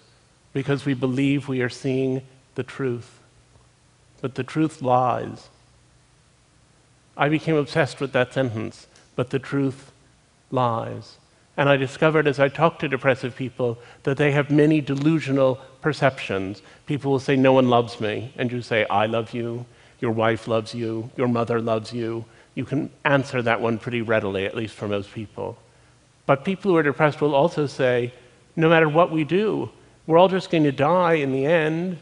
because 0.51 0.83
we 0.83 0.95
believe 0.95 1.47
we 1.47 1.61
are 1.61 1.69
seeing 1.69 2.23
the 2.55 2.63
truth. 2.63 3.19
But 4.19 4.33
the 4.33 4.43
truth 4.43 4.81
lies. 4.81 5.49
I 7.15 7.29
became 7.29 7.55
obsessed 7.55 7.99
with 8.01 8.13
that 8.13 8.33
sentence, 8.33 8.87
but 9.15 9.29
the 9.29 9.37
truth 9.37 9.91
lies. 10.49 11.17
And 11.57 11.69
I 11.69 11.77
discovered 11.77 12.27
as 12.27 12.39
I 12.39 12.49
talked 12.49 12.79
to 12.81 12.87
depressive 12.87 13.35
people 13.35 13.77
that 14.03 14.17
they 14.17 14.31
have 14.31 14.49
many 14.49 14.81
delusional 14.81 15.59
perceptions. 15.81 16.61
People 16.85 17.11
will 17.11 17.19
say, 17.19 17.35
No 17.35 17.53
one 17.53 17.69
loves 17.69 18.01
me. 18.01 18.33
And 18.37 18.51
you 18.51 18.61
say, 18.61 18.85
I 18.89 19.05
love 19.05 19.33
you. 19.33 19.65
Your 19.99 20.11
wife 20.11 20.47
loves 20.47 20.73
you. 20.73 21.09
Your 21.15 21.27
mother 21.27 21.59
loves 21.61 21.93
you. 21.93 22.25
You 22.53 22.65
can 22.65 22.89
answer 23.03 23.41
that 23.41 23.61
one 23.61 23.77
pretty 23.77 24.01
readily, 24.01 24.45
at 24.45 24.55
least 24.55 24.75
for 24.75 24.87
most 24.87 25.11
people. 25.13 25.57
But 26.25 26.45
people 26.45 26.71
who 26.71 26.77
are 26.77 26.83
depressed 26.83 27.21
will 27.21 27.35
also 27.35 27.67
say, 27.67 28.13
No 28.55 28.69
matter 28.69 28.89
what 28.89 29.11
we 29.11 29.23
do, 29.23 29.69
we're 30.07 30.17
all 30.17 30.29
just 30.29 30.49
going 30.49 30.63
to 30.63 30.71
die 30.71 31.13
in 31.13 31.31
the 31.31 31.45
end. 31.45 31.97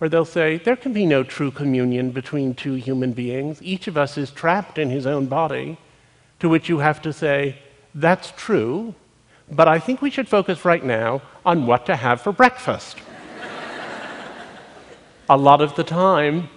Or 0.00 0.08
they'll 0.08 0.24
say, 0.24 0.58
There 0.58 0.76
can 0.76 0.92
be 0.92 1.06
no 1.06 1.22
true 1.22 1.50
communion 1.50 2.10
between 2.10 2.54
two 2.54 2.74
human 2.74 3.12
beings. 3.12 3.62
Each 3.62 3.86
of 3.86 3.96
us 3.96 4.16
is 4.16 4.30
trapped 4.30 4.78
in 4.78 4.90
his 4.90 5.06
own 5.06 5.26
body. 5.26 5.78
To 6.40 6.48
which 6.48 6.70
you 6.70 6.78
have 6.78 7.02
to 7.02 7.12
say, 7.12 7.58
that's 7.94 8.32
true, 8.36 8.94
but 9.50 9.66
I 9.68 9.78
think 9.78 10.00
we 10.00 10.10
should 10.10 10.28
focus 10.28 10.64
right 10.64 10.84
now 10.84 11.22
on 11.44 11.66
what 11.66 11.86
to 11.86 11.96
have 11.96 12.20
for 12.20 12.32
breakfast. 12.32 12.98
a 15.28 15.36
lot 15.36 15.60
of 15.60 15.74
the 15.74 15.84
time, 15.84 16.48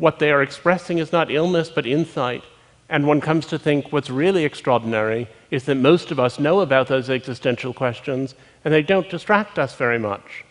what 0.00 0.18
they 0.18 0.32
are 0.32 0.42
expressing 0.42 0.98
is 0.98 1.12
not 1.12 1.30
illness 1.30 1.68
but 1.68 1.86
insight. 1.86 2.42
And 2.88 3.06
one 3.06 3.20
comes 3.20 3.46
to 3.46 3.58
think 3.58 3.92
what's 3.92 4.10
really 4.10 4.44
extraordinary 4.44 5.28
is 5.50 5.64
that 5.64 5.76
most 5.76 6.10
of 6.10 6.18
us 6.18 6.40
know 6.40 6.60
about 6.60 6.88
those 6.88 7.10
existential 7.10 7.72
questions 7.72 8.34
and 8.64 8.74
they 8.74 8.82
don't 8.82 9.10
distract 9.10 9.58
us 9.58 9.76
very 9.76 9.98
much. 9.98 10.44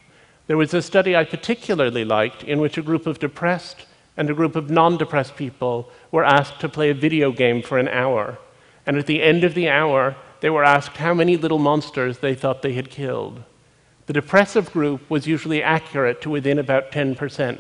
There 0.48 0.56
was 0.56 0.74
a 0.74 0.82
study 0.82 1.16
I 1.16 1.26
particularly 1.26 2.06
liked 2.06 2.44
in 2.44 2.60
which 2.60 2.78
a 2.78 2.84
group 2.84 3.08
of 3.08 3.20
depressed 3.20 3.88
and 4.16 4.30
a 4.30 4.34
group 4.34 4.56
of 4.56 4.70
non 4.70 4.98
depressed 4.98 5.36
people 5.36 5.90
were 6.12 6.24
asked 6.24 6.60
to 6.60 6.70
play 6.70 6.90
a 6.90 6.94
video 6.94 7.32
game 7.32 7.62
for 7.62 7.78
an 7.78 7.88
hour. 7.88 8.38
And 8.86 8.98
at 8.98 9.08
the 9.08 9.22
end 9.22 9.44
of 9.44 9.54
the 9.54 9.70
hour, 9.70 10.16
they 10.42 10.50
were 10.50 10.64
asked 10.64 10.98
how 10.98 11.14
many 11.14 11.38
little 11.38 11.60
monsters 11.60 12.20
they 12.20 12.36
thought 12.36 12.62
they 12.62 12.74
had 12.74 12.90
killed. 12.90 13.44
The 14.06 14.14
depressive 14.14 14.72
group 14.72 15.10
was 15.10 15.28
usually 15.28 15.62
accurate 15.62 16.22
to 16.22 16.30
within 16.30 16.60
about 16.60 16.92
10%. 16.92 17.60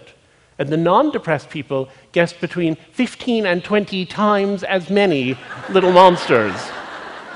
And 0.59 0.69
the 0.69 0.77
non 0.77 1.09
depressed 1.09 1.49
people 1.49 1.89
guessed 2.11 2.41
between 2.41 2.75
15 2.91 3.45
and 3.45 3.63
20 3.63 4.05
times 4.05 4.63
as 4.63 4.89
many 4.89 5.37
little 5.69 5.93
monsters 5.93 6.53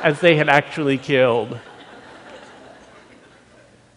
as 0.03 0.19
they 0.19 0.35
had 0.35 0.49
actually 0.49 0.97
killed. 0.97 1.57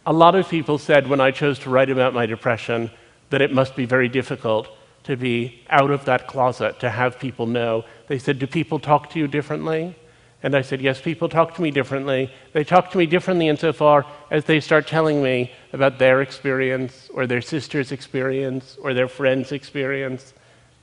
A 0.07 0.13
lot 0.13 0.37
of 0.37 0.49
people 0.49 0.79
said 0.79 1.09
when 1.09 1.21
I 1.21 1.33
chose 1.33 1.59
to 1.61 1.71
write 1.71 1.91
about 1.91 2.15
my 2.15 2.25
depression 2.25 2.93
that 3.31 3.43
it 3.43 3.53
must 3.53 3.75
be 3.75 3.85
very 3.85 4.09
difficult 4.09 4.69
to 5.03 5.17
be 5.17 5.63
out 5.71 5.91
of 5.91 6.05
that 6.05 6.29
closet, 6.29 6.79
to 6.81 6.91
have 6.91 7.19
people 7.19 7.47
know. 7.47 7.85
They 8.07 8.19
said, 8.19 8.39
Do 8.39 8.47
people 8.47 8.79
talk 8.79 9.11
to 9.11 9.19
you 9.19 9.27
differently? 9.27 9.97
And 10.43 10.55
I 10.55 10.63
said, 10.63 10.81
Yes, 10.81 11.01
people 11.01 11.29
talk 11.29 11.55
to 11.55 11.63
me 11.63 11.71
differently. 11.71 12.31
They 12.53 12.65
talk 12.65 12.91
to 12.91 12.99
me 12.99 13.07
differently 13.07 13.49
insofar 13.49 14.07
as 14.31 14.45
they 14.45 14.61
start 14.61 14.87
telling 14.87 15.23
me 15.23 15.53
about 15.73 15.99
their 15.99 16.21
experience, 16.23 17.09
or 17.13 17.27
their 17.27 17.41
sister's 17.41 17.93
experience, 17.93 18.77
or 18.81 18.93
their 18.93 19.09
friend's 19.09 19.53
experience. 19.53 20.35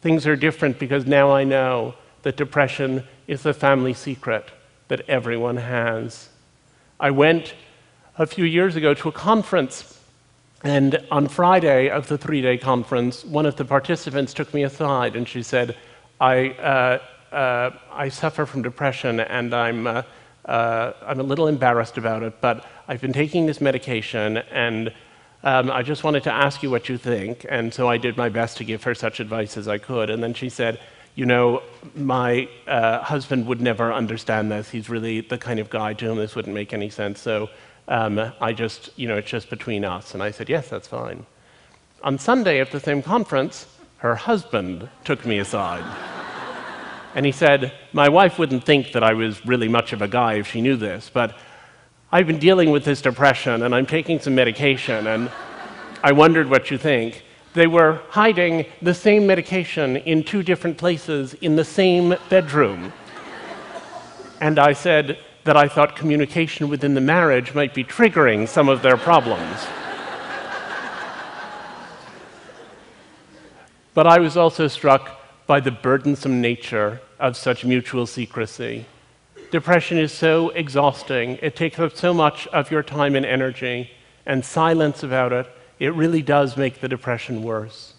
Things 0.01 0.25
are 0.27 0.36
different 0.36 0.79
because 0.79 1.05
now 1.05 1.31
I 1.31 1.43
know 1.43 1.95
that 2.24 2.36
depression 2.36 3.03
is 3.27 3.45
a 3.45 3.53
family 3.53 3.93
secret 3.93 4.50
that 4.88 5.01
everyone 5.07 5.57
has. 5.57 6.29
I 7.00 7.12
went 7.12 7.53
a 8.17 8.25
few 8.25 8.45
years 8.45 8.75
ago 8.75 8.93
to 8.95 9.10
a 9.10 9.12
conference, 9.12 10.00
and 10.63 11.05
on 11.12 11.27
Friday 11.27 11.89
of 11.89 12.07
the 12.07 12.17
three 12.17 12.41
day 12.41 12.57
conference, 12.57 13.24
one 13.24 13.45
of 13.45 13.55
the 13.55 13.65
participants 13.65 14.33
took 14.33 14.53
me 14.53 14.63
aside 14.63 15.15
and 15.15 15.27
she 15.27 15.43
said, 15.43 15.77
I. 16.19 16.50
Uh, 16.50 17.00
I 17.34 18.10
suffer 18.10 18.46
from 18.46 18.62
depression 18.62 19.20
and 19.20 19.54
I'm, 19.54 19.88
uh, 19.88 20.04
uh, 20.46 20.94
I'm 21.06 21.20
a 21.20 21.24
little 21.24 21.48
embarrassed 21.48 21.98
about 21.98 22.24
it, 22.24 22.40
but 22.42 22.66
I've 22.88 23.02
been 23.02 23.13
taking 23.13 23.46
this 23.46 23.62
medication 23.62 24.38
and 24.38 24.94
um, 25.44 25.70
I 25.72 25.84
just 25.84 26.04
wanted 26.04 26.24
to 26.24 26.32
ask 26.32 26.63
you 26.63 26.70
what 26.70 26.88
you 26.88 26.98
think. 26.98 27.46
And 27.50 27.74
so 27.74 27.90
I 27.90 27.98
did 27.98 28.16
my 28.16 28.30
best 28.30 28.58
to 28.58 28.63
give 28.63 28.84
her 28.84 28.96
such 28.96 29.20
advice 29.20 29.58
as 29.58 29.68
I 29.68 29.78
could. 29.78 30.10
And 30.10 30.24
then 30.24 30.34
she 30.34 30.50
said, 30.50 30.80
You 31.16 31.25
know, 31.25 31.62
my 31.96 32.48
uh, 32.66 33.02
husband 33.02 33.48
would 33.48 33.60
never 33.62 33.92
understand 33.92 34.52
this. 34.52 34.70
He's 34.70 34.90
really 34.90 35.22
the 35.22 35.38
kind 35.38 35.60
of 35.60 35.70
guy 35.70 35.94
to 35.94 36.06
whom 36.06 36.18
this 36.18 36.36
wouldn't 36.36 36.56
make 36.56 36.72
any 36.74 36.90
sense. 36.90 37.20
So 37.20 37.50
um, 37.90 38.32
I 38.40 38.54
just, 38.54 38.90
you 38.96 39.08
know, 39.08 39.18
it's 39.18 39.30
just 39.30 39.50
between 39.50 39.84
us. 39.84 40.13
And 40.13 40.24
I 40.24 40.32
said, 40.32 40.48
Yes, 40.48 40.70
that's 40.70 40.88
fine. 40.88 41.25
On 42.04 42.18
Sunday 42.18 42.62
at 42.62 42.72
the 42.72 42.80
same 42.80 43.02
conference, 43.02 43.66
her 43.98 44.16
husband 44.16 44.90
took 45.04 45.25
me 45.25 45.40
aside. 45.40 45.84
And 47.15 47.25
he 47.25 47.32
said, 47.32 47.74
My 47.91 48.10
wife 48.10 48.39
wouldn't 48.39 48.63
think 48.63 48.91
that 48.93 49.03
I 49.03 49.13
was 49.13 49.46
really 49.46 49.67
much 49.67 49.93
of 49.93 50.01
a 50.01 50.08
guy 50.08 50.36
if 50.36 50.48
she 50.48 50.62
knew 50.62 50.75
this, 50.75 51.12
but 51.13 51.38
I've 52.12 52.27
been 52.27 52.39
dealing 52.39 52.72
with 52.72 52.86
this 52.86 53.01
depression 53.01 53.63
and 53.63 53.74
I'm 53.74 53.86
taking 53.86 54.20
some 54.20 54.36
medication, 54.36 55.08
and 55.08 55.32
I 56.03 56.12
wondered 56.12 56.50
what 56.50 56.70
you 56.70 56.77
think. 56.77 57.24
They 57.53 57.67
were 57.67 58.01
hiding 58.10 58.65
the 58.82 58.93
same 58.93 59.27
medication 59.27 59.98
in 59.98 60.24
two 60.24 60.41
different 60.43 60.77
places 60.77 61.36
in 61.36 61.55
the 61.55 61.63
same 61.63 62.15
bedroom. 62.29 62.91
And 64.41 64.60
I 64.60 64.74
said 64.74 65.20
that 65.43 65.55
I 65.55 65.67
thought 65.67 65.96
communication 65.96 66.67
within 66.67 66.93
the 66.93 67.01
marriage 67.01 67.53
might 67.53 67.74
be 67.74 67.84
triggering 67.84 68.48
some 68.48 68.70
of 68.70 68.82
their 68.82 68.98
problems. 68.98 69.67
but 73.93 74.08
I 74.08 74.20
was 74.20 74.36
also 74.36 74.67
struck 74.67 75.23
by 75.46 75.60
the 75.60 75.72
burdensome 75.72 76.42
nature 76.42 77.02
of 77.20 77.36
such 77.36 77.66
mutual 77.66 78.06
secrecy. 78.06 78.86
Depression 79.52 79.98
is 79.98 80.12
so 80.12 80.50
exhausting, 80.50 81.38
it 81.42 81.56
takes 81.56 81.80
up 81.80 81.96
so 81.96 82.14
much 82.14 82.48
of 82.48 82.72
your 82.72 82.84
time 82.84 83.16
and 83.16 83.26
energy, 83.26 83.92
and 84.26 84.44
silence 84.44 85.04
about 85.04 85.34
it, 85.34 85.48
it 85.80 85.94
really 85.94 86.22
does 86.22 86.58
make 86.58 86.80
the 86.80 86.88
depression 86.88 87.44
worse. 87.44 87.94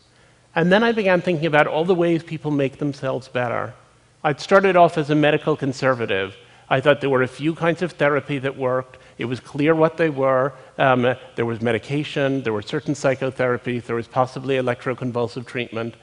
And 0.54 0.72
then 0.72 0.82
I 0.82 0.92
began 0.92 1.20
thinking 1.20 1.46
about 1.46 1.66
all 1.66 1.84
the 1.84 1.94
ways 1.94 2.22
people 2.22 2.50
make 2.50 2.78
themselves 2.78 3.28
better. 3.28 3.74
I'd 4.22 4.40
started 4.40 4.76
off 4.76 4.96
as 4.96 5.10
a 5.10 5.14
medical 5.14 5.56
conservative. 5.56 6.36
I 6.70 6.80
thought 6.80 7.00
there 7.00 7.10
were 7.10 7.22
a 7.22 7.28
few 7.28 7.54
kinds 7.54 7.82
of 7.82 7.92
therapy 7.92 8.38
that 8.38 8.56
worked. 8.56 8.98
It 9.18 9.26
was 9.26 9.38
clear 9.38 9.74
what 9.74 9.96
they 9.96 10.08
were. 10.08 10.54
Um, 10.78 11.14
there 11.36 11.44
was 11.44 11.60
medication, 11.60 12.42
there 12.42 12.52
were 12.52 12.62
certain 12.62 12.94
psychotherapies, 12.94 13.84
there 13.84 13.96
was 13.96 14.08
possibly 14.08 14.56
electroconvulsive 14.56 15.46
treatment. 15.46 15.94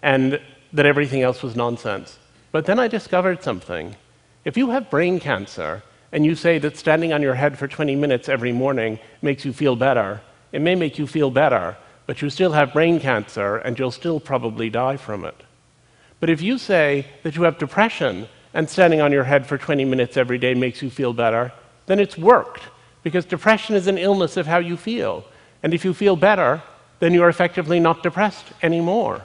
And 0.00 0.40
that 0.74 0.84
everything 0.84 1.22
else 1.22 1.42
was 1.42 1.56
nonsense. 1.56 2.18
But 2.52 2.66
then 2.66 2.78
I 2.78 2.88
discovered 2.88 3.42
something. 3.42 3.96
If 4.44 4.56
you 4.56 4.70
have 4.70 4.90
brain 4.90 5.20
cancer 5.20 5.82
and 6.12 6.26
you 6.26 6.34
say 6.34 6.58
that 6.58 6.76
standing 6.76 7.12
on 7.12 7.22
your 7.22 7.34
head 7.34 7.56
for 7.56 7.66
20 7.66 7.96
minutes 7.96 8.28
every 8.28 8.52
morning 8.52 8.98
makes 9.22 9.44
you 9.44 9.52
feel 9.52 9.76
better, 9.76 10.20
it 10.52 10.60
may 10.60 10.74
make 10.74 10.98
you 10.98 11.06
feel 11.06 11.30
better, 11.30 11.76
but 12.06 12.20
you 12.20 12.28
still 12.28 12.52
have 12.52 12.72
brain 12.72 13.00
cancer 13.00 13.56
and 13.56 13.78
you'll 13.78 13.90
still 13.90 14.20
probably 14.20 14.68
die 14.68 14.96
from 14.96 15.24
it. 15.24 15.40
But 16.20 16.28
if 16.28 16.42
you 16.42 16.58
say 16.58 17.06
that 17.22 17.36
you 17.36 17.44
have 17.44 17.58
depression 17.58 18.28
and 18.52 18.68
standing 18.68 19.00
on 19.00 19.12
your 19.12 19.24
head 19.24 19.46
for 19.46 19.56
20 19.56 19.84
minutes 19.84 20.16
every 20.16 20.38
day 20.38 20.54
makes 20.54 20.82
you 20.82 20.90
feel 20.90 21.12
better, 21.12 21.52
then 21.86 22.00
it's 22.00 22.18
worked 22.18 22.62
because 23.02 23.24
depression 23.24 23.76
is 23.76 23.86
an 23.86 23.98
illness 23.98 24.36
of 24.36 24.46
how 24.46 24.58
you 24.58 24.76
feel. 24.76 25.24
And 25.62 25.72
if 25.72 25.84
you 25.84 25.94
feel 25.94 26.16
better, 26.16 26.62
then 26.98 27.12
you're 27.12 27.28
effectively 27.28 27.78
not 27.78 28.02
depressed 28.02 28.46
anymore. 28.62 29.24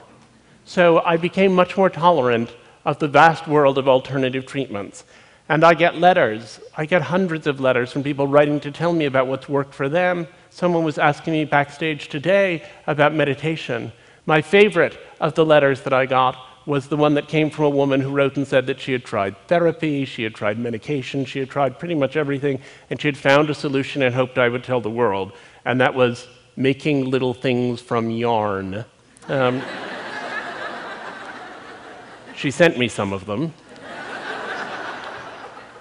So 0.70 1.02
I 1.04 1.16
became 1.16 1.52
much 1.52 1.76
more 1.76 1.90
tolerant 1.90 2.54
of 2.84 3.00
the 3.00 3.08
vast 3.08 3.48
world 3.48 3.76
of 3.76 3.88
alternative 3.88 4.46
treatments. 4.46 5.02
And 5.48 5.64
I 5.64 5.74
get 5.74 5.96
letters. 5.96 6.60
I 6.76 6.86
get 6.86 7.02
hundreds 7.02 7.48
of 7.48 7.58
letters 7.58 7.90
from 7.90 8.04
people 8.04 8.28
writing 8.28 8.60
to 8.60 8.70
tell 8.70 8.92
me 8.92 9.06
about 9.06 9.26
what's 9.26 9.48
worked 9.48 9.74
for 9.74 9.88
them. 9.88 10.28
Someone 10.48 10.84
was 10.84 10.96
asking 10.96 11.32
me 11.32 11.44
backstage 11.44 12.06
today 12.06 12.62
about 12.86 13.12
meditation. 13.12 13.90
My 14.26 14.42
favorite 14.42 14.96
of 15.18 15.34
the 15.34 15.44
letters 15.44 15.80
that 15.80 15.92
I 15.92 16.06
got 16.06 16.36
was 16.66 16.86
the 16.86 16.96
one 16.96 17.14
that 17.14 17.26
came 17.26 17.50
from 17.50 17.64
a 17.64 17.70
woman 17.70 18.00
who 18.00 18.12
wrote 18.12 18.36
and 18.36 18.46
said 18.46 18.68
that 18.68 18.78
she 18.78 18.92
had 18.92 19.04
tried 19.04 19.34
therapy, 19.48 20.04
she 20.04 20.22
had 20.22 20.36
tried 20.36 20.56
medication, 20.56 21.24
she 21.24 21.40
had 21.40 21.50
tried 21.50 21.80
pretty 21.80 21.96
much 21.96 22.14
everything, 22.14 22.60
and 22.90 23.00
she 23.00 23.08
had 23.08 23.18
found 23.18 23.50
a 23.50 23.54
solution 23.56 24.02
and 24.02 24.14
hoped 24.14 24.38
I 24.38 24.48
would 24.48 24.62
tell 24.62 24.80
the 24.80 24.88
world. 24.88 25.32
And 25.64 25.80
that 25.80 25.96
was 25.96 26.28
making 26.54 27.10
little 27.10 27.34
things 27.34 27.80
from 27.80 28.08
yarn. 28.08 28.84
Um, 29.26 29.62
She 32.40 32.50
sent 32.50 32.78
me 32.78 32.88
some 32.88 33.12
of 33.12 33.26
them, 33.26 33.52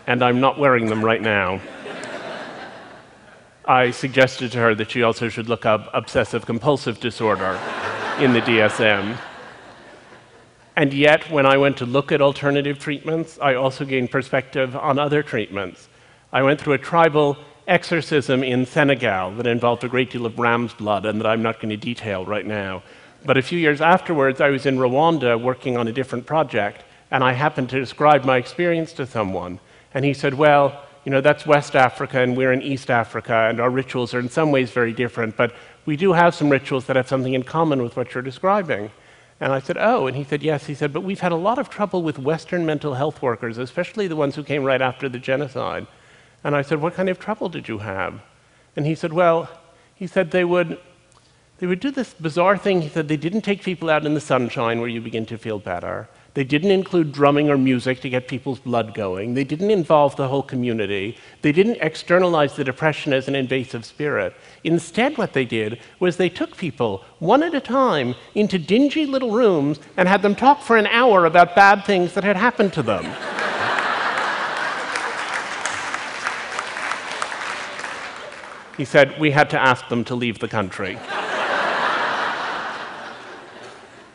and 0.06 0.22
I'm 0.22 0.42
not 0.42 0.60
wearing 0.60 0.88
them 0.88 1.06
right 1.06 1.22
now. 1.22 1.62
I 3.64 3.92
suggested 3.92 4.52
to 4.52 4.58
her 4.58 4.76
that 4.76 4.92
she 4.92 5.02
also 5.02 5.30
should 5.30 5.48
look 5.48 5.66
up 5.66 5.90
obsessive 5.94 6.46
compulsive 6.46 7.00
disorder 7.00 7.58
in 8.20 8.34
the 8.34 8.42
DSM. 8.42 9.18
And 10.76 10.94
yet, 10.94 11.32
when 11.32 11.46
I 11.46 11.56
went 11.56 11.78
to 11.78 11.86
look 11.86 12.12
at 12.12 12.22
alternative 12.22 12.78
treatments, 12.78 13.40
I 13.42 13.54
also 13.54 13.86
gained 13.86 14.12
perspective 14.12 14.76
on 14.76 15.00
other 15.00 15.24
treatments. 15.24 15.88
I 16.34 16.42
went 16.44 16.60
through 16.60 16.74
a 16.74 16.78
tribal 16.78 17.38
exorcism 17.70 18.44
in 18.44 18.66
Senegal 18.66 19.32
that 19.36 19.48
involved 19.48 19.86
a 19.86 19.88
great 19.88 20.12
deal 20.12 20.26
of 20.26 20.38
ram's 20.38 20.74
blood 20.74 21.06
and 21.06 21.22
that 21.22 21.26
I'm 21.26 21.42
not 21.42 21.62
going 21.62 21.70
to 21.70 21.78
detail 21.78 22.26
right 22.26 22.46
now. 22.46 22.84
But 23.26 23.38
a 23.38 23.42
few 23.42 23.60
years 23.60 23.82
afterwards, 23.82 24.40
I 24.42 24.50
was 24.50 24.66
in 24.66 24.78
Rwanda 24.78 25.42
working 25.42 25.78
on 25.78 25.88
a 25.88 25.92
different 25.92 26.26
project, 26.26 26.84
and 27.12 27.24
I 27.24 27.34
happened 27.34 27.70
to 27.70 27.80
describe 27.80 28.24
my 28.24 28.38
experience 28.38 28.94
to 28.94 29.06
someone. 29.06 29.60
And 29.94 30.06
he 30.06 30.14
said, 30.14 30.34
Well, 30.34 30.84
you 31.06 31.12
know, 31.12 31.22
that's 31.22 31.46
West 31.46 31.76
Africa 31.76 32.22
and 32.22 32.36
we're 32.36 32.52
in 32.52 32.62
East 32.62 32.92
Africa, 32.92 33.48
and 33.50 33.60
our 33.60 33.70
rituals 33.70 34.14
are 34.14 34.20
in 34.20 34.30
some 34.30 34.52
ways 34.52 34.72
very 34.72 34.94
different, 34.94 35.36
but 35.38 35.54
we 35.86 35.96
do 35.96 36.14
have 36.14 36.36
some 36.36 36.50
rituals 36.50 36.86
that 36.86 36.96
have 36.96 37.08
something 37.08 37.34
in 37.34 37.44
common 37.44 37.82
with 37.82 37.96
what 37.96 38.14
you're 38.14 38.22
describing. 38.22 38.92
And 39.40 39.54
I 39.54 39.60
said, 39.60 39.78
Oh, 39.80 40.08
and 40.08 40.16
he 40.16 40.24
said, 40.24 40.44
Yes. 40.44 40.66
He 40.66 40.76
said, 40.76 40.94
But 40.94 41.02
we've 41.02 41.22
had 41.22 41.32
a 41.32 41.38
lot 41.38 41.58
of 41.58 41.70
trouble 41.70 42.04
with 42.04 42.20
Western 42.20 42.66
mental 42.66 42.94
health 42.94 43.22
workers, 43.22 43.58
especially 43.58 44.08
the 44.08 44.16
ones 44.16 44.36
who 44.36 44.44
came 44.44 44.64
right 44.64 44.82
after 44.82 45.08
the 45.08 45.20
genocide. 45.20 45.88
And 46.44 46.56
I 46.56 46.62
said, 46.62 46.82
What 46.82 46.94
kind 46.94 47.10
of 47.10 47.20
trouble 47.20 47.50
did 47.50 47.68
you 47.68 47.80
have? 47.80 48.22
And 48.76 48.86
he 48.86 48.96
said, 48.96 49.14
Well, 49.14 49.50
he 49.96 50.08
said 50.08 50.32
they 50.32 50.44
would, 50.44 50.80
they 51.60 51.68
would 51.68 51.82
do 51.82 51.92
this 51.92 52.14
bizarre 52.14 52.58
thing. 52.58 52.82
He 52.82 52.90
said 52.90 53.08
they 53.08 53.18
didn't 53.18 53.42
take 53.42 53.64
people 53.64 53.90
out 53.90 54.06
in 54.06 54.14
the 54.14 54.22
sunshine 54.22 54.80
where 54.80 54.90
you 54.90 55.02
begin 55.02 55.26
to 55.28 55.38
feel 55.38 55.60
better. 55.60 56.08
They 56.34 56.46
didn't 56.46 56.72
include 56.72 57.12
drumming 57.12 57.50
or 57.50 57.58
music 57.58 58.00
to 58.02 58.10
get 58.10 58.30
people's 58.30 58.60
blood 58.60 58.94
going. 58.94 59.34
They 59.34 59.44
didn't 59.44 59.72
involve 59.72 60.16
the 60.16 60.30
whole 60.30 60.44
community. 60.44 61.18
They 61.42 61.52
didn't 61.52 61.80
externalize 61.82 62.56
the 62.56 62.64
depression 62.64 63.12
as 63.12 63.28
an 63.28 63.36
invasive 63.36 63.84
spirit. 63.84 64.34
Instead, 64.64 65.18
what 65.18 65.34
they 65.34 65.44
did 65.44 65.80
was 66.00 66.16
they 66.16 66.30
took 66.30 66.56
people 66.56 67.04
one 67.18 67.44
at 67.44 67.54
a 67.54 67.60
time 67.60 68.16
into 68.36 68.58
dingy 68.58 69.06
little 69.06 69.32
rooms 69.32 69.80
and 69.98 70.08
had 70.08 70.22
them 70.22 70.36
talk 70.36 70.62
for 70.62 70.78
an 70.78 70.88
hour 70.88 71.26
about 71.26 71.56
bad 71.56 71.84
things 71.84 72.14
that 72.14 72.24
had 72.24 72.38
happened 72.38 72.72
to 72.74 72.84
them. 72.84 73.04
he 78.78 78.86
said, 78.86 79.20
We 79.20 79.32
had 79.32 79.50
to 79.50 79.60
ask 79.60 79.90
them 79.90 80.06
to 80.06 80.16
leave 80.16 80.40
the 80.40 80.48
country. 80.48 80.98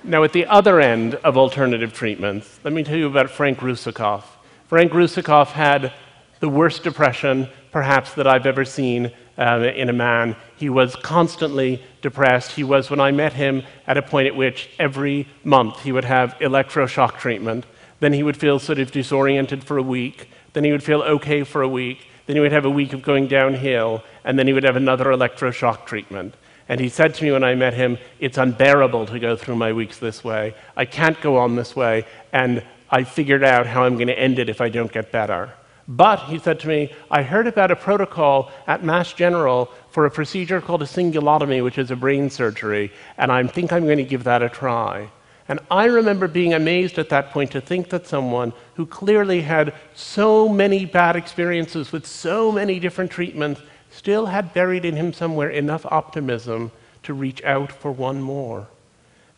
Now, 0.07 0.23
at 0.23 0.35
the 0.35 0.45
other 0.45 0.81
end 0.81 1.15
of 1.15 1.39
alternative 1.39 1.95
treatments, 1.95 2.61
let 2.63 2.75
me 2.75 2.85
tell 2.85 2.99
you 2.99 3.07
about 3.07 3.31
Frank 3.31 3.61
Russakoff. 3.61 4.25
Frank 4.67 4.93
Russakoff 4.93 5.53
had 5.53 5.95
the 6.41 6.49
worst 6.51 6.83
depression, 6.83 7.49
perhaps, 7.73 8.13
that 8.13 8.27
I've 8.27 8.45
ever 8.45 8.67
seen 8.67 9.13
uh, 9.39 9.73
in 9.75 9.89
a 9.89 9.95
man. 9.95 10.37
He 10.57 10.69
was 10.69 10.95
constantly 10.97 11.83
depressed. 12.03 12.53
He 12.53 12.65
was, 12.65 12.91
when 12.91 13.01
I 13.01 13.13
met 13.13 13.33
him, 13.33 13.63
at 13.87 13.97
a 13.97 14.03
point 14.03 14.27
at 14.27 14.37
which 14.37 14.69
every 14.79 15.27
month 15.43 15.81
he 15.81 15.91
would 15.91 16.05
have 16.05 16.39
electroshock 16.39 17.17
treatment. 17.17 17.65
Then 18.01 18.13
he 18.13 18.23
would 18.23 18.37
feel 18.37 18.59
sort 18.59 18.81
of 18.81 18.93
disoriented 18.93 19.65
for 19.65 19.79
a 19.79 19.83
week. 19.83 20.29
Then 20.53 20.65
he 20.65 20.73
would 20.73 20.83
feel 20.83 21.01
okay 21.01 21.45
for 21.45 21.63
a 21.63 21.69
week. 21.69 22.09
Then 22.27 22.37
he 22.37 22.41
would 22.41 22.53
have 22.53 22.67
a 22.67 22.71
week 22.71 22.93
of 22.93 23.03
going 23.03 23.27
downhill. 23.27 24.05
And 24.23 24.39
then 24.39 24.47
he 24.47 24.53
would 24.53 24.65
have 24.65 24.77
another 24.77 25.07
electroshock 25.07 25.87
treatment. 25.87 26.35
And 26.69 26.81
he 26.81 26.89
said 26.89 27.15
to 27.15 27.25
me 27.25 27.33
when 27.33 27.45
I 27.45 27.55
met 27.55 27.75
him, 27.75 27.99
It's 28.21 28.39
unbearable 28.39 29.07
to 29.07 29.19
go 29.19 29.37
through 29.37 29.57
my 29.57 29.73
weeks 29.73 29.99
this 29.99 30.25
way. 30.25 30.55
I 30.77 30.85
can't 30.85 31.21
go 31.21 31.37
on 31.37 31.57
this 31.57 31.77
way. 31.77 32.07
And 32.33 32.65
I 32.91 33.05
figured 33.05 33.43
out 33.45 33.67
how 33.67 33.85
I'm 33.85 33.95
going 33.95 34.09
to 34.09 34.19
end 34.19 34.39
it 34.39 34.49
if 34.49 34.61
I 34.61 34.69
don't 34.69 34.93
get 34.93 35.11
better. 35.11 35.53
But, 35.87 36.21
he 36.21 36.39
said 36.39 36.61
to 36.61 36.69
me, 36.69 36.93
I 37.11 37.23
heard 37.23 37.47
about 37.47 37.71
a 37.71 37.77
protocol 37.77 38.51
at 38.67 38.85
Mass 38.85 39.13
General 39.13 39.71
for 39.91 40.07
a 40.07 40.11
procedure 40.11 40.61
called 40.61 40.83
a 40.83 40.87
cingulotomy, 40.87 41.63
which 41.63 41.77
is 41.77 41.91
a 41.91 41.97
brain 41.97 42.31
surgery, 42.31 42.91
and 43.19 43.31
I 43.31 43.47
think 43.47 43.73
I'm 43.73 43.85
going 43.85 43.99
to 43.99 44.05
give 44.05 44.25
that 44.25 44.43
a 44.43 44.49
try. 44.49 45.11
And 45.47 45.61
I 45.71 45.85
remember 45.85 46.27
being 46.27 46.55
amazed 46.55 46.99
at 46.99 47.11
that 47.11 47.31
point 47.31 47.51
to 47.51 47.61
think 47.61 47.91
that 47.91 48.07
someone 48.07 48.55
who 48.77 48.87
clearly 48.87 49.43
had 49.43 49.75
so 49.95 50.49
many 50.49 50.87
bad 50.87 51.17
experiences 51.17 51.93
with 51.93 52.07
so 52.07 52.51
many 52.51 52.81
different 52.81 53.11
treatments 53.11 53.61
still 53.95 54.27
had 54.27 54.53
buried 54.53 54.85
in 54.85 54.97
him 54.97 55.13
somewhere 55.13 55.49
enough 55.49 55.87
optimism 55.87 56.73
to 57.05 57.15
reach 57.15 57.43
out 57.45 57.71
for 57.71 57.93
one 57.93 58.21
more. 58.21 58.67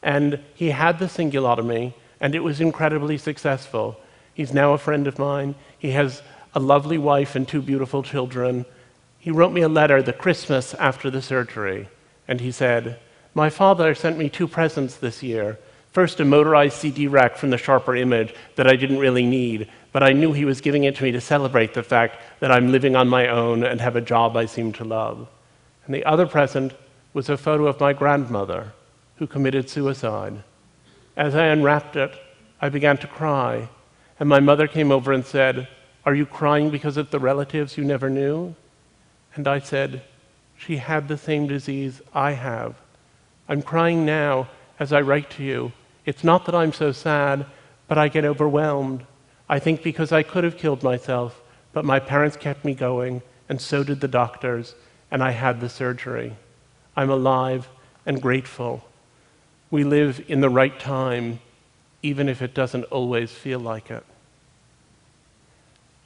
And 0.02 0.40
he 0.54 0.70
had 0.70 0.98
the 0.98 1.06
cingulotomy, 1.06 1.92
and 2.20 2.34
it 2.34 2.42
was 2.42 2.60
incredibly 2.60 3.18
successful. 3.18 4.00
He's 4.32 4.54
now 4.54 4.72
a 4.72 4.78
friend 4.78 5.06
of 5.06 5.18
mine. 5.18 5.54
He 5.78 5.90
has 5.90 6.22
a 6.54 6.60
lovely 6.60 6.96
wife 6.96 7.36
and 7.36 7.46
two 7.46 7.60
beautiful 7.60 8.02
children. 8.02 8.64
He 9.18 9.30
wrote 9.30 9.52
me 9.52 9.60
a 9.60 9.68
letter 9.68 10.00
the 10.00 10.12
Christmas 10.12 10.72
after 10.74 11.10
the 11.10 11.22
surgery, 11.22 11.88
and 12.26 12.40
he 12.40 12.50
said, 12.50 12.98
My 13.34 13.50
father 13.50 13.94
sent 13.94 14.16
me 14.16 14.30
two 14.30 14.48
presents 14.48 14.96
this 14.96 15.22
year. 15.22 15.58
First, 15.92 16.20
a 16.20 16.24
motorized 16.24 16.76
CD 16.76 17.06
rack 17.08 17.36
from 17.36 17.50
the 17.50 17.58
Sharper 17.58 17.96
Image 17.96 18.34
that 18.54 18.66
I 18.66 18.76
didn't 18.76 18.98
really 18.98 19.26
need, 19.26 19.68
but 19.96 20.02
I 20.02 20.12
knew 20.12 20.34
he 20.34 20.44
was 20.44 20.60
giving 20.60 20.84
it 20.84 20.94
to 20.96 21.04
me 21.04 21.12
to 21.12 21.22
celebrate 21.22 21.72
the 21.72 21.82
fact 21.82 22.20
that 22.40 22.52
I'm 22.52 22.70
living 22.70 22.94
on 22.94 23.08
my 23.08 23.28
own 23.28 23.64
and 23.64 23.80
have 23.80 23.96
a 23.96 24.02
job 24.02 24.36
I 24.36 24.44
seem 24.44 24.70
to 24.74 24.84
love. 24.84 25.26
And 25.86 25.94
the 25.94 26.04
other 26.04 26.26
present 26.26 26.74
was 27.14 27.30
a 27.30 27.38
photo 27.38 27.66
of 27.66 27.80
my 27.80 27.94
grandmother 27.94 28.74
who 29.14 29.26
committed 29.26 29.70
suicide. 29.70 30.42
As 31.16 31.34
I 31.34 31.46
unwrapped 31.46 31.96
it, 31.96 32.12
I 32.60 32.68
began 32.68 32.98
to 32.98 33.06
cry, 33.06 33.70
and 34.20 34.28
my 34.28 34.38
mother 34.38 34.68
came 34.68 34.92
over 34.92 35.14
and 35.14 35.24
said, 35.24 35.66
Are 36.04 36.14
you 36.14 36.26
crying 36.26 36.68
because 36.68 36.98
of 36.98 37.10
the 37.10 37.18
relatives 37.18 37.78
you 37.78 37.84
never 37.84 38.10
knew? 38.10 38.54
And 39.34 39.48
I 39.48 39.60
said, 39.60 40.02
She 40.58 40.76
had 40.76 41.08
the 41.08 41.16
same 41.16 41.46
disease 41.46 42.02
I 42.12 42.32
have. 42.32 42.74
I'm 43.48 43.62
crying 43.62 44.04
now 44.04 44.48
as 44.78 44.92
I 44.92 45.00
write 45.00 45.30
to 45.30 45.42
you. 45.42 45.72
It's 46.04 46.22
not 46.22 46.44
that 46.44 46.54
I'm 46.54 46.74
so 46.74 46.92
sad, 46.92 47.46
but 47.88 47.96
I 47.96 48.08
get 48.08 48.26
overwhelmed. 48.26 49.06
I 49.48 49.58
think 49.58 49.82
because 49.82 50.12
I 50.12 50.22
could 50.22 50.44
have 50.44 50.58
killed 50.58 50.82
myself, 50.82 51.40
but 51.72 51.84
my 51.84 52.00
parents 52.00 52.36
kept 52.36 52.64
me 52.64 52.74
going, 52.74 53.22
and 53.48 53.60
so 53.60 53.84
did 53.84 54.00
the 54.00 54.08
doctors, 54.08 54.74
and 55.10 55.22
I 55.22 55.30
had 55.30 55.60
the 55.60 55.68
surgery. 55.68 56.36
I'm 56.96 57.10
alive 57.10 57.68
and 58.04 58.20
grateful. 58.20 58.88
We 59.70 59.84
live 59.84 60.24
in 60.28 60.40
the 60.40 60.48
right 60.48 60.78
time, 60.78 61.40
even 62.02 62.28
if 62.28 62.42
it 62.42 62.54
doesn't 62.54 62.84
always 62.84 63.30
feel 63.30 63.60
like 63.60 63.90
it. 63.90 64.04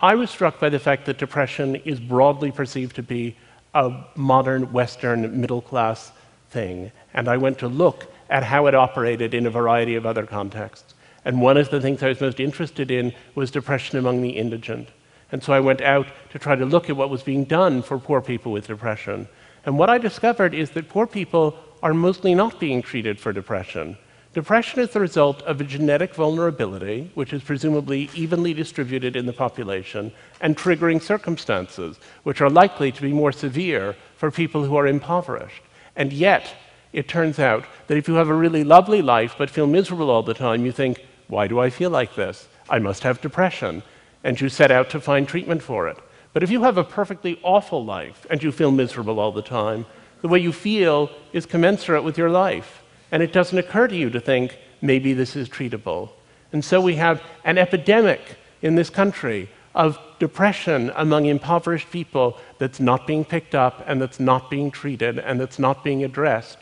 I 0.00 0.14
was 0.14 0.31
struck 0.31 0.59
by 0.59 0.70
the 0.70 0.79
fact 0.79 1.07
that 1.07 1.18
depression 1.18 1.76
is 1.76 2.00
broadly 2.00 2.50
perceived 2.50 2.96
to 2.96 3.03
be 3.03 3.37
a 3.74 4.05
modern 4.16 4.72
Western 4.72 5.40
middle 5.40 5.61
class 5.61 6.12
thing, 6.48 6.90
and 7.14 7.29
I 7.29 7.37
went 7.37 7.59
to 7.59 7.68
look 7.68 8.12
at 8.29 8.44
how 8.44 8.66
it 8.66 8.74
operated 8.74 9.35
in 9.35 9.46
a 9.46 9.50
variety 9.50 9.94
of 9.94 10.07
other 10.07 10.26
contexts. 10.26 10.94
And 11.24 11.40
one 11.40 11.56
of 11.56 11.70
the 11.70 11.80
things 11.80 12.02
I 12.02 12.09
was 12.09 12.20
most 12.20 12.40
interested 12.40 12.90
in 12.90 13.12
was 13.35 13.50
depression 13.50 13.98
among 13.98 14.22
the 14.22 14.30
indigent. 14.30 14.88
And 15.33 15.42
so 15.42 15.52
I 15.52 15.61
went 15.61 15.80
out 15.80 16.06
to 16.30 16.38
try 16.38 16.56
to 16.56 16.64
look 16.64 16.90
at 16.90 16.96
what 16.96 17.11
was 17.11 17.22
being 17.22 17.44
done 17.44 17.83
for 17.83 17.98
poor 17.98 18.20
people 18.20 18.52
with 18.52 18.66
depression. 18.66 19.28
And 19.64 19.78
what 19.78 19.90
I 19.90 19.98
discovered 19.98 20.54
is 20.54 20.70
that 20.70 20.88
poor 20.88 21.06
people 21.06 21.56
are 21.83 21.94
mostly 21.94 22.35
not 22.35 22.59
being 22.59 22.83
treated 22.83 23.20
for 23.20 23.33
depression. 23.33 23.96
Depression 24.33 24.78
is 24.80 24.90
the 24.90 25.00
result 25.00 25.42
of 25.42 25.61
a 25.61 25.64
genetic 25.64 26.14
vulnerability, 26.14 27.11
which 27.14 27.33
is 27.33 27.42
presumably 27.42 28.09
evenly 28.14 28.54
distributed 28.54 29.16
in 29.16 29.26
the 29.26 29.33
population, 29.33 30.12
and 30.40 30.56
triggering 30.56 31.02
circumstances, 31.02 31.98
which 32.22 32.40
are 32.40 32.48
likely 32.48 32.92
to 32.92 33.02
be 33.02 33.12
more 33.12 33.33
severe 33.33 33.96
for 34.16 34.30
people 34.30 34.64
who 34.64 34.76
are 34.76 34.87
impoverished. 34.87 35.62
And 35.96 36.12
yet, 36.12 36.54
it 36.92 37.09
turns 37.09 37.38
out 37.38 37.64
that 37.88 37.98
if 37.98 38.06
you 38.06 38.14
have 38.14 38.28
a 38.28 38.35
really 38.35 38.62
lovely 38.62 39.02
life 39.02 39.35
but 39.37 39.50
feel 39.50 39.66
miserable 39.66 40.11
all 40.11 40.22
the 40.22 40.35
time, 40.35 40.64
you 40.64 40.72
think, 40.72 41.04
why 41.31 41.47
do 41.47 41.61
I 41.61 41.71
feel 41.71 41.90
like 41.90 42.14
this? 42.16 42.49
I 42.69 42.79
must 42.79 43.05
have 43.05 43.21
depression. 43.21 43.83
And 44.23 44.38
you 44.40 44.49
set 44.49 44.71
out 44.71 44.90
to 44.90 45.01
find 45.01 45.27
treatment 45.27 45.62
for 45.62 45.88
it. 45.88 45.97
But 46.33 46.43
if 46.43 46.51
you 46.51 46.62
have 46.64 46.77
a 46.77 46.85
perfectly 46.85 47.40
awful 47.43 47.85
life 47.85 48.27
and 48.29 48.43
you 48.43 48.53
feel 48.53 48.71
miserable 48.71 49.19
all 49.19 49.33
the 49.33 49.43
time, 49.43 49.87
the 50.21 50.29
way 50.29 50.38
you 50.38 50.53
feel 50.53 51.11
is 51.33 51.47
commensurate 51.47 52.05
with 52.05 52.19
your 52.19 52.31
life. 52.31 52.83
And 53.11 53.23
it 53.23 53.33
doesn't 53.33 53.59
occur 53.59 53.88
to 53.88 53.97
you 53.97 54.11
to 54.11 54.21
think, 54.21 54.59
maybe 54.83 55.14
this 55.14 55.37
is 55.37 55.49
treatable. 55.49 56.11
And 56.53 56.64
so 56.64 56.81
we 56.81 56.97
have 56.97 57.23
an 57.45 57.59
epidemic 57.59 58.21
in 58.61 58.75
this 58.75 58.90
country 58.90 59.49
of 59.75 59.99
depression 60.19 60.93
among 60.97 61.27
impoverished 61.27 61.90
people 61.90 62.37
that's 62.59 62.81
not 62.81 63.07
being 63.07 63.25
picked 63.25 63.55
up 63.55 63.83
and 63.87 64.03
that's 64.03 64.21
not 64.21 64.51
being 64.51 64.71
treated 64.71 65.19
and 65.19 65.40
that's 65.40 65.59
not 65.59 65.83
being 65.85 66.05
addressed. 66.05 66.59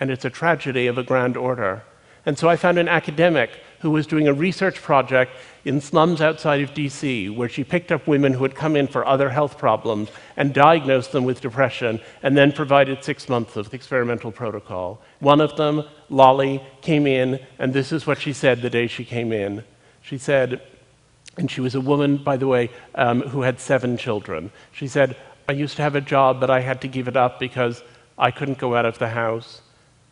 And 0.00 0.10
it's 0.10 0.24
a 0.24 0.30
tragedy 0.30 0.86
of 0.86 0.98
a 0.98 1.02
grand 1.02 1.36
order. 1.36 1.82
And 2.26 2.38
so 2.38 2.48
I 2.48 2.56
found 2.56 2.78
an 2.78 2.88
academic 2.88 3.50
who 3.80 3.90
was 3.90 4.06
doing 4.06 4.26
a 4.26 4.32
research 4.32 4.82
project 4.82 5.32
in 5.64 5.80
slums 5.80 6.20
outside 6.20 6.60
of 6.62 6.74
DC, 6.74 7.34
where 7.34 7.48
she 7.48 7.62
picked 7.62 7.92
up 7.92 8.06
women 8.06 8.32
who 8.32 8.42
had 8.42 8.54
come 8.54 8.76
in 8.76 8.86
for 8.86 9.06
other 9.06 9.30
health 9.30 9.58
problems 9.58 10.08
and 10.36 10.54
diagnosed 10.54 11.12
them 11.12 11.24
with 11.24 11.40
depression, 11.40 12.00
and 12.22 12.36
then 12.36 12.52
provided 12.52 13.04
six 13.04 13.28
months 13.28 13.56
of 13.56 13.70
the 13.70 13.76
experimental 13.76 14.32
protocol. 14.32 15.00
One 15.20 15.40
of 15.40 15.56
them, 15.56 15.84
Lolly, 16.08 16.62
came 16.80 17.06
in, 17.06 17.40
and 17.58 17.72
this 17.72 17.92
is 17.92 18.06
what 18.06 18.20
she 18.20 18.32
said 18.32 18.62
the 18.62 18.70
day 18.70 18.86
she 18.86 19.04
came 19.04 19.32
in. 19.32 19.64
She 20.02 20.18
said, 20.18 20.62
and 21.36 21.50
she 21.50 21.60
was 21.60 21.74
a 21.74 21.80
woman, 21.80 22.16
by 22.16 22.36
the 22.36 22.48
way, 22.48 22.70
um, 22.94 23.20
who 23.20 23.42
had 23.42 23.60
seven 23.60 23.96
children. 23.96 24.50
She 24.72 24.88
said, 24.88 25.16
I 25.48 25.52
used 25.52 25.76
to 25.76 25.82
have 25.82 25.94
a 25.94 26.00
job, 26.00 26.40
but 26.40 26.50
I 26.50 26.60
had 26.60 26.80
to 26.82 26.88
give 26.88 27.08
it 27.08 27.16
up 27.16 27.38
because 27.38 27.82
I 28.18 28.30
couldn't 28.30 28.58
go 28.58 28.74
out 28.74 28.84
of 28.84 28.98
the 28.98 29.10
house. 29.10 29.62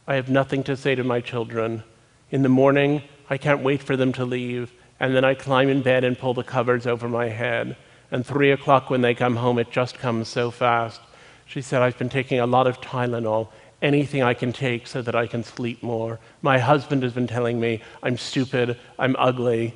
I 0.06 0.14
have 0.14 0.30
nothing 0.30 0.62
to 0.64 0.76
say 0.76 0.94
to 0.94 1.02
my 1.02 1.20
children. 1.20 1.82
In 2.30 2.42
the 2.42 2.48
morning, 2.48 3.02
I 3.28 3.38
can't 3.38 3.62
wait 3.62 3.82
for 3.82 3.96
them 3.96 4.12
to 4.14 4.24
leave, 4.24 4.72
and 5.00 5.14
then 5.14 5.24
I 5.24 5.34
climb 5.34 5.68
in 5.68 5.82
bed 5.82 6.04
and 6.04 6.18
pull 6.18 6.34
the 6.34 6.42
covers 6.42 6.86
over 6.86 7.08
my 7.08 7.28
head. 7.28 7.76
And 8.10 8.24
three 8.24 8.52
o'clock 8.52 8.88
when 8.88 9.00
they 9.00 9.14
come 9.14 9.36
home, 9.36 9.58
it 9.58 9.70
just 9.70 9.98
comes 9.98 10.28
so 10.28 10.50
fast. 10.50 11.00
She 11.44 11.60
said, 11.60 11.82
I've 11.82 11.98
been 11.98 12.08
taking 12.08 12.38
a 12.38 12.46
lot 12.46 12.66
of 12.66 12.80
Tylenol, 12.80 13.48
anything 13.82 14.22
I 14.22 14.34
can 14.34 14.52
take 14.52 14.86
so 14.86 15.02
that 15.02 15.14
I 15.14 15.26
can 15.26 15.42
sleep 15.42 15.82
more. 15.82 16.18
My 16.42 16.58
husband 16.58 17.02
has 17.02 17.12
been 17.12 17.26
telling 17.26 17.60
me 17.60 17.82
I'm 18.02 18.16
stupid, 18.16 18.78
I'm 18.98 19.16
ugly. 19.18 19.74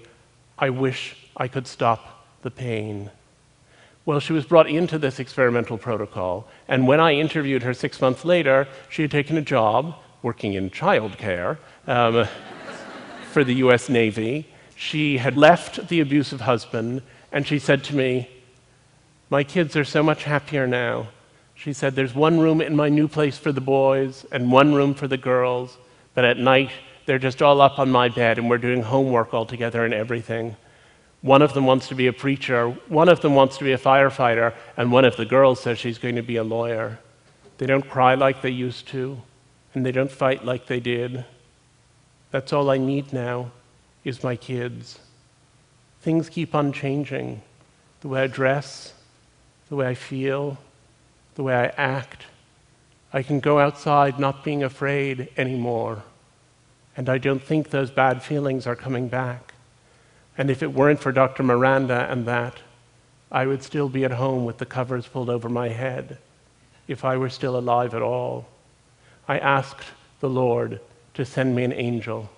I 0.59 0.71
wish 0.71 1.17
I 1.37 1.49
could 1.49 1.67
stop 1.67 2.27
the 2.43 2.51
pain. 2.51 3.11
Well, 4.07 4.21
she 4.21 4.33
was 4.33 4.45
brought 4.45 4.69
into 4.69 4.99
this 4.99 5.21
experimental 5.21 5.79
protocol, 5.79 6.49
and 6.69 6.89
when 6.89 7.01
I 7.01 7.13
interviewed 7.13 7.63
her 7.63 7.75
six 7.75 8.01
months 8.01 8.25
later, 8.25 8.67
she 8.89 9.03
had 9.03 9.11
taken 9.11 9.37
a 9.37 9.43
job 9.43 9.95
working 10.23 10.55
in 10.55 10.71
childcare 10.71 11.59
um, 11.87 12.27
for 13.31 13.45
the 13.45 13.55
US 13.55 13.89
Navy. 13.89 14.47
She 14.77 15.19
had 15.19 15.37
left 15.37 15.89
the 15.89 16.01
abusive 16.01 16.43
husband, 16.43 17.03
and 17.33 17.47
she 17.47 17.59
said 17.59 17.85
to 17.85 17.97
me, 17.97 18.29
My 19.29 19.45
kids 19.45 19.77
are 19.77 19.85
so 19.85 20.03
much 20.03 20.25
happier 20.25 20.67
now. 20.67 21.09
She 21.55 21.73
said, 21.73 21.95
There's 21.95 22.15
one 22.15 22.41
room 22.41 22.61
in 22.61 22.75
my 22.75 22.89
new 22.89 23.07
place 23.07 23.39
for 23.39 23.53
the 23.53 23.61
boys 23.61 24.25
and 24.33 24.51
one 24.51 24.75
room 24.75 24.95
for 24.95 25.07
the 25.07 25.17
girls, 25.17 25.79
but 26.15 26.25
at 26.25 26.39
night 26.39 26.71
they're 27.07 27.19
just 27.19 27.43
all 27.43 27.61
up 27.61 27.79
on 27.79 27.91
my 27.91 28.09
bed 28.09 28.39
and 28.39 28.49
we're 28.49 28.59
doing 28.59 28.83
homework 28.83 29.35
all 29.35 29.47
together 29.47 29.85
and 29.85 29.93
everything. 29.93 30.57
One 31.23 31.43
of 31.43 31.53
them 31.53 31.67
wants 31.67 31.89
to 31.89 31.95
be 31.95 32.07
a 32.07 32.13
preacher, 32.13 32.71
one 32.89 33.11
of 33.11 33.21
them 33.21 33.35
wants 33.35 33.59
to 33.59 33.65
be 33.65 33.73
a 33.73 33.79
firefighter, 33.79 34.55
and 34.77 34.91
one 34.91 35.05
of 35.05 35.17
the 35.17 35.27
girls 35.27 35.61
says 35.61 35.79
she's 35.79 35.99
going 35.99 36.17
to 36.17 36.23
be 36.23 36.37
a 36.37 36.45
lawyer. 36.45 36.99
They 37.59 37.67
don't 37.67 37.87
cry 37.87 38.15
like 38.15 38.41
they 38.41 38.51
used 38.51 38.89
to, 38.89 39.21
and 39.75 39.85
they 39.85 39.93
don't 39.93 40.11
fight 40.11 40.47
like 40.47 40.67
they 40.67 40.81
did. 40.81 41.27
That's 42.31 42.53
all 42.53 42.71
I 42.71 42.79
need 42.79 43.13
now 43.13 43.51
is 44.05 44.23
my 44.23 44.37
kids. 44.37 44.99
Things 46.01 46.29
keep 46.29 46.55
on 46.55 46.73
changing. 46.73 47.43
The 48.01 48.09
way 48.09 48.23
I 48.23 48.27
dress, 48.27 48.95
the 49.69 49.77
way 49.77 49.89
I 49.89 49.95
feel, 49.95 50.59
the 51.35 51.43
way 51.43 51.55
I 51.55 51.67
act. 51.77 52.27
I 53.13 53.23
can 53.23 53.41
go 53.41 53.59
outside 53.59 54.19
not 54.19 54.45
being 54.45 54.63
afraid 54.63 55.29
anymore. 55.37 56.03
And 56.97 57.09
I 57.09 57.19
don't 57.19 57.43
think 57.43 57.71
those 57.71 57.91
bad 57.91 58.23
feelings 58.23 58.67
are 58.67 58.77
coming 58.77 59.09
back. 59.09 59.55
And 60.39 60.51
if 60.51 60.63
it 60.63 60.73
weren't 60.73 61.01
for 61.01 61.13
Dr. 61.13 61.43
Miranda 61.43 62.11
and 62.11 62.27
that, 62.27 62.59
I 63.31 63.47
would 63.47 63.63
still 63.63 63.89
be 63.89 64.05
at 64.05 64.13
home 64.13 64.45
with 64.45 64.59
the 64.59 64.67
covers 64.67 65.07
pulled 65.07 65.31
over 65.31 65.49
my 65.49 65.69
head 65.69 66.19
if 66.89 67.05
I 67.05 67.17
were 67.17 67.29
still 67.29 67.57
alive 67.57 67.95
at 67.95 68.03
all. 68.03 68.47
I 69.29 69.39
asked 69.39 69.85
the 70.21 70.29
Lord 70.29 70.81
to 71.15 71.25
send 71.25 71.55
me 71.55 71.65
an 71.65 71.73
angel, 71.73 72.31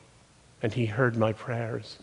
and 0.63 0.73
he 0.73 0.87
heard 0.87 1.17
my 1.17 1.33
prayers. 1.33 1.99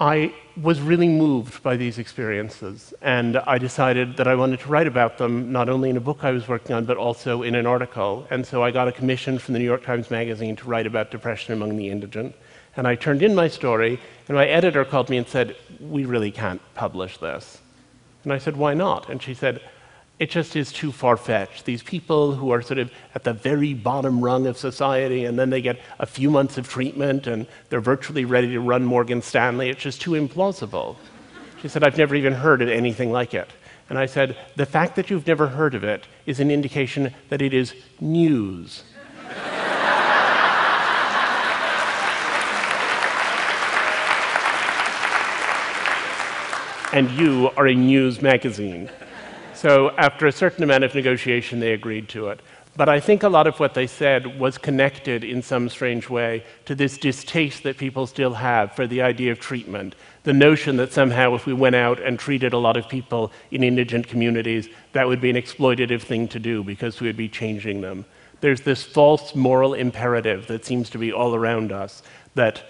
I 0.00 0.34
was 0.60 0.80
really 0.80 1.08
moved 1.08 1.62
by 1.62 1.76
these 1.76 1.98
experiences, 1.98 2.94
and 3.02 3.36
I 3.36 3.58
decided 3.58 4.16
that 4.16 4.26
I 4.26 4.34
wanted 4.34 4.60
to 4.60 4.68
write 4.68 4.86
about 4.86 5.18
them 5.18 5.52
not 5.52 5.68
only 5.68 5.90
in 5.90 5.96
a 5.96 6.00
book 6.00 6.24
I 6.24 6.32
was 6.32 6.48
working 6.48 6.74
on, 6.74 6.86
but 6.86 6.96
also 6.96 7.42
in 7.42 7.54
an 7.54 7.66
article. 7.66 8.26
And 8.30 8.46
so 8.46 8.64
I 8.64 8.70
got 8.70 8.88
a 8.88 8.92
commission 8.92 9.38
from 9.38 9.52
the 9.52 9.60
New 9.60 9.66
York 9.66 9.84
Times 9.84 10.10
Magazine 10.10 10.56
to 10.56 10.64
write 10.64 10.86
about 10.86 11.10
depression 11.10 11.52
among 11.52 11.76
the 11.76 11.90
indigent. 11.90 12.34
And 12.74 12.88
I 12.88 12.94
turned 12.94 13.22
in 13.22 13.34
my 13.34 13.48
story, 13.48 14.00
and 14.28 14.36
my 14.36 14.46
editor 14.46 14.84
called 14.84 15.10
me 15.10 15.18
and 15.18 15.28
said, 15.28 15.56
We 15.78 16.06
really 16.06 16.30
can't 16.30 16.62
publish 16.74 17.18
this. 17.18 17.60
And 18.24 18.32
I 18.32 18.38
said, 18.38 18.56
Why 18.56 18.72
not? 18.72 19.10
And 19.10 19.22
she 19.22 19.34
said, 19.34 19.60
It 20.22 20.30
just 20.30 20.54
is 20.54 20.70
too 20.70 20.92
far 20.92 21.16
fetched. 21.16 21.64
These 21.64 21.82
people 21.82 22.36
who 22.36 22.52
are 22.52 22.62
sort 22.62 22.78
of 22.78 22.92
at 23.16 23.24
the 23.24 23.32
very 23.32 23.74
bottom 23.74 24.22
rung 24.22 24.46
of 24.46 24.56
society, 24.56 25.24
and 25.24 25.36
then 25.36 25.50
they 25.50 25.60
get 25.60 25.80
a 25.98 26.06
few 26.06 26.30
months 26.30 26.56
of 26.56 26.68
treatment, 26.68 27.26
and 27.26 27.44
they're 27.70 27.80
virtually 27.80 28.24
ready 28.24 28.52
to 28.52 28.60
run 28.60 28.84
Morgan 28.84 29.20
Stanley, 29.20 29.68
it's 29.68 29.82
just 29.82 30.00
too 30.00 30.12
implausible. 30.12 30.94
She 31.60 31.66
said, 31.66 31.82
I've 31.82 31.98
never 31.98 32.14
even 32.14 32.34
heard 32.34 32.62
of 32.62 32.68
anything 32.68 33.10
like 33.10 33.34
it. 33.34 33.50
And 33.88 33.98
I 33.98 34.06
said, 34.06 34.36
The 34.54 34.64
fact 34.64 34.94
that 34.94 35.10
you've 35.10 35.26
never 35.26 35.48
heard 35.48 35.74
of 35.74 35.82
it 35.82 36.06
is 36.24 36.38
an 36.38 36.52
indication 36.52 37.12
that 37.28 37.42
it 37.42 37.52
is 37.52 37.74
news. 38.00 38.84
and 46.92 47.10
you 47.10 47.50
are 47.56 47.66
a 47.66 47.74
news 47.74 48.22
magazine. 48.22 48.88
So 49.62 49.90
after 49.90 50.26
a 50.26 50.32
certain 50.32 50.64
amount 50.64 50.82
of 50.82 50.92
negotiation, 50.92 51.60
they 51.60 51.72
agreed 51.72 52.08
to 52.08 52.30
it. 52.30 52.40
But 52.74 52.88
I 52.88 52.98
think 52.98 53.22
a 53.22 53.28
lot 53.28 53.46
of 53.46 53.60
what 53.60 53.74
they 53.74 53.86
said 53.86 54.40
was 54.40 54.58
connected 54.58 55.22
in 55.22 55.40
some 55.40 55.68
strange 55.68 56.10
way 56.10 56.42
to 56.64 56.74
this 56.74 56.98
distaste 56.98 57.62
that 57.62 57.78
people 57.78 58.08
still 58.08 58.34
have 58.34 58.74
for 58.74 58.88
the 58.88 59.02
idea 59.02 59.30
of 59.30 59.38
treatment. 59.38 59.94
The 60.24 60.32
notion 60.32 60.78
that 60.78 60.92
somehow, 60.92 61.36
if 61.36 61.46
we 61.46 61.52
went 61.52 61.76
out 61.76 62.02
and 62.02 62.18
treated 62.18 62.52
a 62.52 62.58
lot 62.58 62.76
of 62.76 62.88
people 62.88 63.30
in 63.52 63.62
indigent 63.62 64.08
communities, 64.08 64.68
that 64.94 65.06
would 65.06 65.20
be 65.20 65.30
an 65.30 65.36
exploitative 65.36 66.02
thing 66.02 66.26
to 66.26 66.40
do 66.40 66.64
because 66.64 67.00
we 67.00 67.06
would 67.06 67.16
be 67.16 67.28
changing 67.28 67.82
them. 67.82 68.04
There's 68.40 68.62
this 68.62 68.82
false 68.82 69.32
moral 69.36 69.74
imperative 69.74 70.48
that 70.48 70.64
seems 70.64 70.90
to 70.90 70.98
be 70.98 71.12
all 71.12 71.36
around 71.36 71.70
us 71.70 72.02
that 72.34 72.64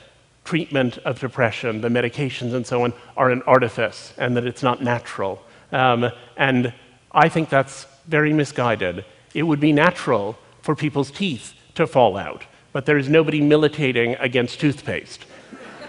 treatment 0.44 0.98
of 1.06 1.20
depression, 1.20 1.80
the 1.80 1.88
medications 1.88 2.52
and 2.52 2.66
so 2.66 2.84
on, 2.84 2.92
are 3.16 3.30
an 3.30 3.40
artifice 3.46 4.12
and 4.18 4.36
that 4.36 4.44
it's 4.44 4.62
not 4.62 4.82
natural. 4.82 5.42
Um, 5.72 6.10
and 6.36 6.74
I 7.14 7.28
think 7.28 7.48
that's 7.48 7.86
very 8.06 8.32
misguided. 8.32 9.04
It 9.34 9.42
would 9.42 9.60
be 9.60 9.72
natural 9.72 10.38
for 10.62 10.74
people's 10.74 11.10
teeth 11.10 11.54
to 11.74 11.86
fall 11.86 12.16
out, 12.16 12.44
but 12.72 12.86
there 12.86 12.98
is 12.98 13.08
nobody 13.08 13.40
militating 13.40 14.14
against 14.16 14.60
toothpaste, 14.60 15.26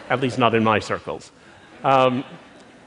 at 0.10 0.20
least 0.20 0.38
not 0.38 0.56
in 0.56 0.64
my 0.64 0.80
circles. 0.80 1.32
Um, 1.84 2.24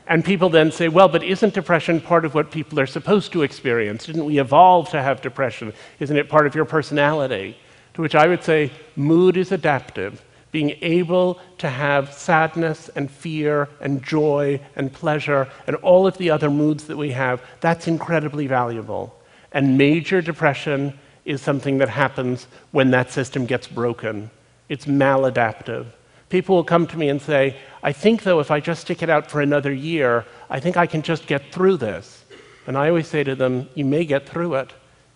and 0.07 0.25
people 0.25 0.49
then 0.49 0.71
say, 0.71 0.89
well, 0.89 1.09
but 1.09 1.23
isn't 1.23 1.55
depression 1.55 2.01
part 2.01 2.25
of 2.25 2.35
what 2.35 2.51
people 2.51 2.79
are 2.79 2.87
supposed 2.87 3.33
to 3.33 3.43
experience? 3.43 4.07
Didn't 4.07 4.25
we 4.25 4.39
evolve 4.39 4.89
to 4.91 5.03
have 5.03 5.21
depression? 5.21 5.73
Isn't 5.99 6.17
it 6.17 6.29
part 6.29 6.47
of 6.47 6.55
your 6.55 6.65
personality? 6.65 7.57
To 7.95 8.03
which 8.03 8.15
I 8.15 8.27
would 8.29 8.45
say, 8.45 8.71
mood 8.95 9.37
is 9.37 9.51
adaptive 9.51 10.23
being 10.57 10.79
able 10.81 11.39
to 11.59 11.69
have 11.69 12.15
sadness 12.15 12.89
and 12.97 13.11
fear 13.11 13.69
and 13.79 14.03
joy 14.03 14.59
and 14.75 14.91
pleasure 14.91 15.47
and 15.67 15.77
all 15.77 16.07
of 16.07 16.17
the 16.17 16.31
other 16.31 16.49
moods 16.49 16.85
that 16.85 16.97
we 16.97 17.11
have, 17.11 17.43
that's 17.61 17.87
incredibly 17.87 18.47
valuable. 18.47 19.15
And 19.53 19.77
major 19.77 20.23
depression 20.23 20.99
is 21.27 21.43
something 21.43 21.77
that 21.77 21.91
happens 21.91 22.47
when 22.71 22.91
that 22.93 23.11
system 23.11 23.45
gets 23.45 23.67
broken. 23.67 24.31
It's 24.71 24.87
maladaptive. 24.87 25.89
People 26.31 26.57
will 26.57 26.65
come 26.65 26.87
to 26.87 26.97
me 26.97 27.11
and 27.11 27.21
say, 27.21 27.59
I 27.83 27.93
think, 27.93 28.23
though, 28.23 28.41
if 28.41 28.51
I 28.51 28.59
just 28.61 28.81
stick 28.81 29.03
it 29.03 29.11
out 29.11 29.31
for 29.31 29.43
another 29.43 29.75
year, 29.75 30.25
I 30.49 30.59
think 30.59 30.79
I 30.79 30.87
can 30.87 31.03
just 31.03 31.27
get 31.27 31.53
through 31.53 31.77
this. 31.77 32.25
And 32.67 32.79
I 32.79 32.89
always 32.89 33.09
say 33.09 33.23
to 33.25 33.35
them, 33.35 33.69
You 33.75 33.85
may 33.85 34.07
get 34.07 34.27
through 34.27 34.55
it, 34.55 34.73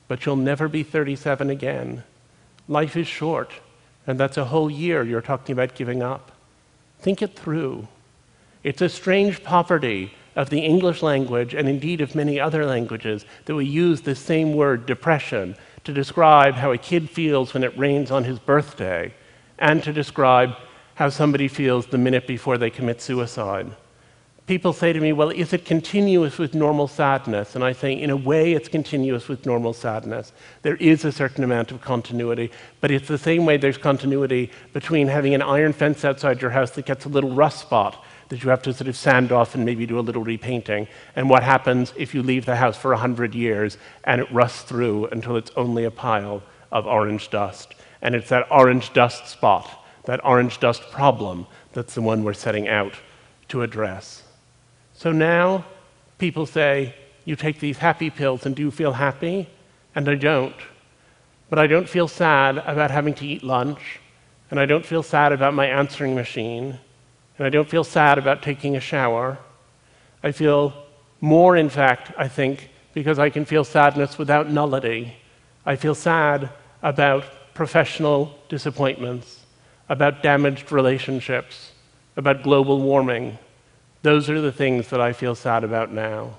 but 0.07 0.27
you'll 0.27 0.37
never 0.37 0.69
be 0.69 0.83
37 0.83 1.49
again. 1.49 2.05
Life 2.69 2.95
is 2.95 3.07
short. 3.07 3.51
And 4.11 4.19
that's 4.19 4.37
a 4.37 4.47
whole 4.47 4.69
year 4.69 5.05
you're 5.05 5.21
talking 5.21 5.53
about 5.53 5.77
giving 5.77 6.03
up. 6.03 6.33
Think 6.99 7.23
it 7.23 7.39
through. 7.39 7.87
It's 8.65 8.83
a 8.83 8.89
strange 8.89 9.45
poverty 9.45 10.13
of 10.35 10.51
the 10.51 10.59
English 10.59 11.01
language, 11.01 11.55
and 11.55 11.69
indeed 11.69 12.01
of 12.01 12.17
many 12.17 12.41
other 12.41 12.67
languages, 12.67 13.25
that 13.45 13.55
we 13.55 13.67
use 13.67 14.01
the 14.01 14.17
same 14.17 14.55
word, 14.55 14.85
depression, 14.85 15.55
to 15.85 15.93
describe 15.93 16.55
how 16.55 16.73
a 16.73 16.79
kid 16.79 17.09
feels 17.09 17.55
when 17.55 17.63
it 17.63 17.79
rains 17.79 18.11
on 18.11 18.25
his 18.25 18.41
birthday, 18.41 19.15
and 19.61 19.81
to 19.85 19.93
describe 19.93 20.57
how 20.97 21.09
somebody 21.09 21.47
feels 21.47 21.87
the 21.87 21.97
minute 21.97 22.27
before 22.27 22.59
they 22.59 22.69
commit 22.69 23.01
suicide 23.01 23.71
people 24.51 24.73
say 24.73 24.93
to 24.93 24.99
me, 24.99 25.13
Well, 25.13 25.31
is 25.31 25.53
it 25.53 25.65
continuous 25.65 26.37
with 26.37 26.57
normal 26.57 26.89
sadness? 26.89 27.55
And 27.55 27.63
I 27.63 27.71
say, 27.71 27.93
In 27.93 28.11
a 28.11 28.17
way, 28.17 28.53
it's 28.53 28.69
continuous 28.69 29.29
with 29.29 29.47
normal 29.47 29.73
sadness. 29.73 30.33
There 30.63 30.75
is 30.75 31.05
a 31.05 31.13
certain 31.13 31.45
amount 31.45 31.71
of 31.71 31.81
continuity, 31.81 32.51
but 32.81 32.91
it's 32.91 33.07
the 33.07 33.17
same 33.17 33.47
way 33.47 33.59
there's 33.59 33.79
continuity 33.79 34.51
between 34.73 35.07
having 35.07 35.37
an 35.37 35.41
iron 35.41 35.73
fence 35.73 36.05
outside 36.05 36.43
your 36.43 36.51
house 36.51 36.73
that 36.73 36.85
gets 36.85 37.05
a 37.05 37.09
little 37.09 37.31
rust 37.31 37.61
spot 37.61 38.05
that 38.29 38.43
you 38.43 38.51
have 38.51 38.61
to 38.63 38.75
sort 38.75 38.89
of 38.89 38.97
sand 38.97 39.31
off 39.31 39.55
and 39.55 39.65
maybe 39.65 39.87
do 39.87 40.01
a 40.01 40.09
little 40.09 40.25
repainting, 40.25 40.89
and 41.15 41.31
what 41.31 41.45
happens 41.45 41.95
if 41.97 42.13
you 42.13 42.21
leave 42.21 42.45
the 42.45 42.57
house 42.57 42.77
for 42.77 42.91
100 42.91 43.37
years 43.37 43.79
and 44.03 44.21
it 44.21 44.33
rusts 44.33 44.63
through 44.63 45.07
until 45.13 45.37
it's 45.37 45.53
only 45.55 45.85
a 45.85 45.93
pile 45.93 46.43
of 46.73 46.89
orange 46.89 47.31
dust. 47.31 47.77
And 48.03 48.17
it's 48.17 48.31
that 48.31 48.51
orange 48.51 48.93
dust 48.95 49.29
spot, 49.29 49.87
that 50.07 50.25
orange 50.25 50.59
dust 50.59 50.91
problem, 50.91 51.47
that's 51.73 51.95
the 51.95 52.03
one 52.03 52.25
we're 52.25 52.33
setting 52.33 52.67
out 52.67 52.95
to 53.47 53.63
address. 53.63 54.25
So 55.01 55.13
now 55.13 55.65
people 56.19 56.45
say, 56.45 56.95
You 57.25 57.35
take 57.35 57.59
these 57.59 57.79
happy 57.79 58.11
pills 58.11 58.45
and 58.45 58.55
do 58.55 58.61
you 58.61 58.71
feel 58.71 58.93
happy? 58.93 59.49
And 59.95 60.07
I 60.07 60.15
don't. 60.15 60.55
But 61.49 61.59
I 61.59 61.67
don't 61.67 61.89
feel 61.89 62.07
sad 62.07 62.59
about 62.59 62.91
having 62.91 63.15
to 63.15 63.27
eat 63.27 63.43
lunch, 63.43 63.99
and 64.51 64.61
I 64.61 64.67
don't 64.67 64.85
feel 64.85 65.03
sad 65.03 65.33
about 65.33 65.55
my 65.55 65.65
answering 65.65 66.15
machine, 66.15 66.79
and 67.39 67.47
I 67.47 67.49
don't 67.49 67.69
feel 67.69 67.83
sad 67.83 68.19
about 68.19 68.43
taking 68.43 68.77
a 68.77 68.81
shower. 68.81 69.39
I 70.23 70.33
feel 70.33 70.75
more, 71.23 71.57
in 71.57 71.71
fact, 71.71 72.13
I 72.19 72.29
think, 72.29 72.69
because 72.93 73.19
I 73.19 73.31
can 73.31 73.47
feel 73.47 73.65
sadness 73.65 74.19
without 74.19 74.51
nullity. 74.51 75.17
I 75.65 75.77
feel 75.77 75.95
sad 75.95 76.51
about 76.83 77.25
professional 77.55 78.39
disappointments, 78.51 79.47
about 79.89 80.23
damaged 80.23 80.71
relationships, 80.71 81.73
about 82.19 82.43
global 82.43 82.83
warming. 82.83 83.39
Those 84.03 84.31
are 84.31 84.41
the 84.41 84.53
things 84.53 84.89
that 84.89 85.01
I 85.01 85.13
feel 85.13 85.35
sad 85.35 85.65
about 85.65 85.93
now. 85.93 86.37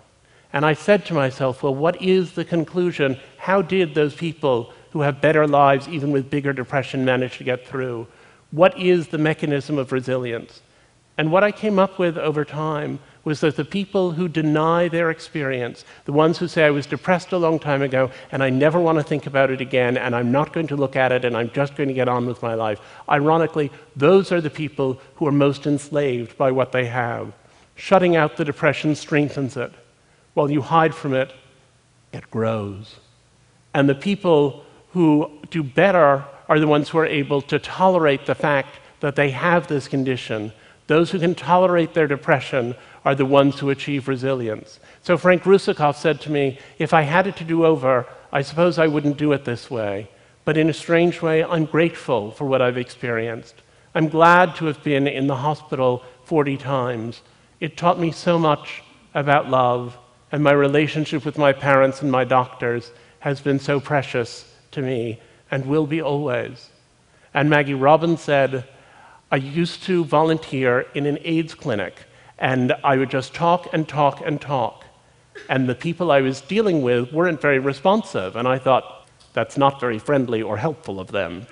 And 0.53 0.65
I 0.65 0.73
said 0.73 1.05
to 1.05 1.13
myself, 1.13 1.63
well, 1.63 1.75
what 1.75 2.01
is 2.01 2.33
the 2.33 2.43
conclusion? 2.43 3.17
How 3.37 3.61
did 3.61 3.93
those 3.93 4.15
people 4.15 4.73
who 4.91 5.01
have 5.01 5.21
better 5.21 5.47
lives, 5.47 5.87
even 5.87 6.11
with 6.11 6.29
bigger 6.29 6.53
depression, 6.53 7.05
manage 7.05 7.37
to 7.37 7.43
get 7.43 7.65
through? 7.65 8.07
What 8.51 8.77
is 8.77 9.07
the 9.07 9.17
mechanism 9.17 9.77
of 9.77 9.91
resilience? 9.91 10.61
And 11.17 11.31
what 11.31 11.43
I 11.43 11.51
came 11.51 11.77
up 11.77 11.99
with 11.99 12.17
over 12.17 12.43
time 12.43 12.99
was 13.23 13.41
that 13.41 13.55
the 13.55 13.63
people 13.63 14.11
who 14.11 14.27
deny 14.27 14.87
their 14.87 15.11
experience, 15.11 15.85
the 16.05 16.11
ones 16.11 16.39
who 16.39 16.47
say, 16.47 16.65
I 16.65 16.71
was 16.71 16.87
depressed 16.87 17.31
a 17.31 17.37
long 17.37 17.59
time 17.59 17.83
ago 17.83 18.09
and 18.31 18.41
I 18.41 18.49
never 18.49 18.79
want 18.79 18.97
to 18.97 19.03
think 19.03 19.27
about 19.27 19.51
it 19.51 19.61
again 19.61 19.97
and 19.97 20.15
I'm 20.15 20.31
not 20.31 20.51
going 20.51 20.67
to 20.67 20.75
look 20.75 20.95
at 20.95 21.11
it 21.11 21.23
and 21.23 21.37
I'm 21.37 21.51
just 21.51 21.75
going 21.75 21.89
to 21.89 21.93
get 21.93 22.09
on 22.09 22.25
with 22.25 22.41
my 22.41 22.55
life, 22.55 22.79
ironically, 23.07 23.71
those 23.95 24.31
are 24.31 24.41
the 24.41 24.49
people 24.49 24.99
who 25.15 25.27
are 25.27 25.31
most 25.31 25.67
enslaved 25.67 26.37
by 26.37 26.51
what 26.51 26.71
they 26.71 26.85
have. 26.87 27.33
Shutting 27.81 28.15
out 28.15 28.37
the 28.37 28.45
depression 28.45 28.93
strengthens 28.93 29.57
it. 29.57 29.73
While 30.35 30.51
you 30.51 30.61
hide 30.61 30.93
from 30.93 31.15
it, 31.15 31.33
it 32.13 32.29
grows. 32.29 32.97
And 33.73 33.89
the 33.89 33.95
people 33.95 34.63
who 34.91 35.31
do 35.49 35.63
better 35.63 36.23
are 36.47 36.59
the 36.59 36.67
ones 36.67 36.89
who 36.89 36.99
are 36.99 37.07
able 37.07 37.41
to 37.41 37.57
tolerate 37.57 38.27
the 38.27 38.35
fact 38.35 38.75
that 38.99 39.15
they 39.15 39.31
have 39.31 39.65
this 39.65 39.87
condition. 39.87 40.53
Those 40.85 41.09
who 41.09 41.17
can 41.17 41.33
tolerate 41.33 41.95
their 41.95 42.05
depression 42.05 42.75
are 43.03 43.15
the 43.15 43.25
ones 43.25 43.57
who 43.57 43.71
achieve 43.71 44.07
resilience. 44.07 44.79
So 45.01 45.17
Frank 45.17 45.41
Russakoff 45.41 45.95
said 45.95 46.21
to 46.21 46.31
me, 46.31 46.59
if 46.77 46.93
I 46.93 47.01
had 47.01 47.25
it 47.25 47.35
to 47.37 47.43
do 47.43 47.65
over, 47.65 48.05
I 48.31 48.43
suppose 48.43 48.77
I 48.77 48.85
wouldn't 48.85 49.17
do 49.17 49.31
it 49.33 49.43
this 49.43 49.71
way. 49.71 50.07
But 50.45 50.55
in 50.55 50.69
a 50.69 50.73
strange 50.73 51.23
way, 51.23 51.43
I'm 51.43 51.65
grateful 51.65 52.29
for 52.29 52.45
what 52.45 52.61
I've 52.61 52.77
experienced. 52.77 53.55
I'm 53.95 54.07
glad 54.07 54.55
to 54.57 54.65
have 54.65 54.83
been 54.83 55.07
in 55.07 55.25
the 55.25 55.37
hospital 55.37 56.03
40 56.25 56.57
times. 56.57 57.21
It 57.61 57.77
taught 57.77 57.99
me 57.99 58.11
so 58.11 58.39
much 58.39 58.81
about 59.13 59.49
love, 59.49 59.97
and 60.31 60.43
my 60.43 60.51
relationship 60.51 61.23
with 61.23 61.37
my 61.37 61.53
parents 61.53 62.01
and 62.01 62.11
my 62.11 62.23
doctors 62.23 62.91
has 63.19 63.39
been 63.39 63.59
so 63.59 63.79
precious 63.79 64.51
to 64.71 64.81
me 64.81 65.21
and 65.51 65.67
will 65.67 65.85
be 65.85 66.01
always. 66.01 66.69
And 67.35 67.49
Maggie 67.49 67.75
Robbins 67.75 68.19
said, 68.19 68.67
I 69.31 69.35
used 69.35 69.83
to 69.83 70.03
volunteer 70.03 70.87
in 70.95 71.05
an 71.05 71.19
AIDS 71.23 71.53
clinic 71.53 72.05
and 72.39 72.73
I 72.83 72.97
would 72.97 73.11
just 73.11 73.35
talk 73.35 73.71
and 73.71 73.87
talk 73.87 74.21
and 74.25 74.41
talk. 74.41 74.83
And 75.47 75.69
the 75.69 75.75
people 75.75 76.11
I 76.11 76.21
was 76.21 76.41
dealing 76.41 76.81
with 76.81 77.13
weren't 77.13 77.39
very 77.39 77.59
responsive. 77.59 78.35
And 78.35 78.47
I 78.47 78.57
thought, 78.57 79.07
that's 79.33 79.57
not 79.57 79.79
very 79.79 79.99
friendly 79.99 80.41
or 80.41 80.57
helpful 80.57 80.99
of 80.99 81.11
them. 81.11 81.45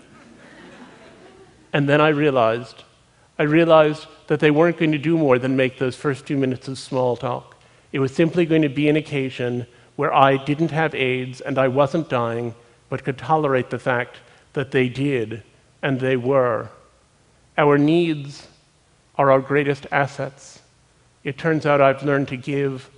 and 1.71 1.87
then 1.87 2.01
I 2.01 2.09
realized, 2.09 2.83
I 3.39 3.43
realized 3.43 4.05
that 4.27 4.39
they 4.39 4.51
weren't 4.51 4.77
going 4.77 4.91
to 4.91 4.99
do 4.99 5.17
more 5.17 5.39
than 5.39 5.55
make 5.55 5.79
those 5.79 5.95
first 5.95 6.25
few 6.25 6.37
minutes 6.37 6.67
of 6.67 6.77
small 6.77 7.17
talk. 7.17 7.55
It 7.91 7.99
was 7.99 8.13
simply 8.13 8.45
going 8.45 8.61
to 8.61 8.69
be 8.69 8.87
an 8.89 8.95
occasion 8.95 9.65
where 9.95 10.13
I 10.13 10.37
didn't 10.37 10.71
have 10.71 10.93
AIDS 10.93 11.41
and 11.41 11.57
I 11.57 11.69
wasn't 11.69 12.09
dying, 12.09 12.53
but 12.89 13.03
could 13.03 13.17
tolerate 13.17 13.71
the 13.71 13.79
fact 13.79 14.17
that 14.53 14.69
they 14.69 14.89
did 14.89 15.41
and 15.81 15.99
they 15.99 16.17
were. 16.17 16.69
Our 17.57 17.79
needs 17.79 18.47
are 19.17 19.31
our 19.31 19.39
greatest 19.39 19.87
assets 19.91 20.61
it 21.23 21.37
turns 21.37 21.65
out 21.65 21.81
I've 21.81 22.03
learned 22.03 22.29
to 22.29 22.37
give 22.37 22.89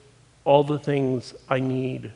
all 0.44 0.64
the 0.64 0.80
things 0.80 1.34
I 1.50 1.60
need. 1.60 2.12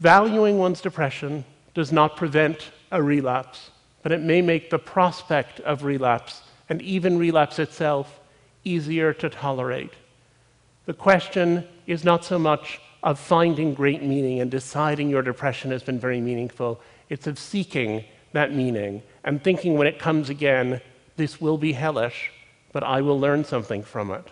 Valuing 0.00 0.58
one's 0.58 0.80
depression 0.80 1.44
does 1.74 1.92
not 1.92 2.16
prevent 2.16 2.70
a 2.90 3.02
relapse, 3.02 3.70
but 4.06 4.12
it 4.12 4.22
may 4.22 4.40
make 4.40 4.70
the 4.70 4.78
prospect 4.78 5.58
of 5.62 5.82
relapse 5.82 6.42
and 6.68 6.80
even 6.80 7.18
relapse 7.18 7.58
itself 7.58 8.20
easier 8.62 9.12
to 9.12 9.28
tolerate. 9.28 9.94
The 10.84 10.94
question 10.94 11.66
is 11.88 12.04
not 12.04 12.24
so 12.24 12.38
much 12.38 12.80
of 13.02 13.18
finding 13.18 13.74
great 13.74 14.04
meaning 14.04 14.40
and 14.40 14.48
deciding 14.48 15.10
your 15.10 15.22
depression 15.22 15.72
has 15.72 15.82
been 15.82 15.98
very 15.98 16.20
meaningful, 16.20 16.80
it's 17.08 17.26
of 17.26 17.36
seeking 17.36 18.04
that 18.30 18.54
meaning 18.54 19.02
and 19.24 19.42
thinking 19.42 19.76
when 19.76 19.88
it 19.88 19.98
comes 19.98 20.30
again, 20.30 20.80
this 21.16 21.40
will 21.40 21.58
be 21.58 21.72
hellish, 21.72 22.30
but 22.72 22.84
I 22.84 23.00
will 23.00 23.18
learn 23.18 23.42
something 23.42 23.82
from 23.82 24.12
it. 24.12 24.28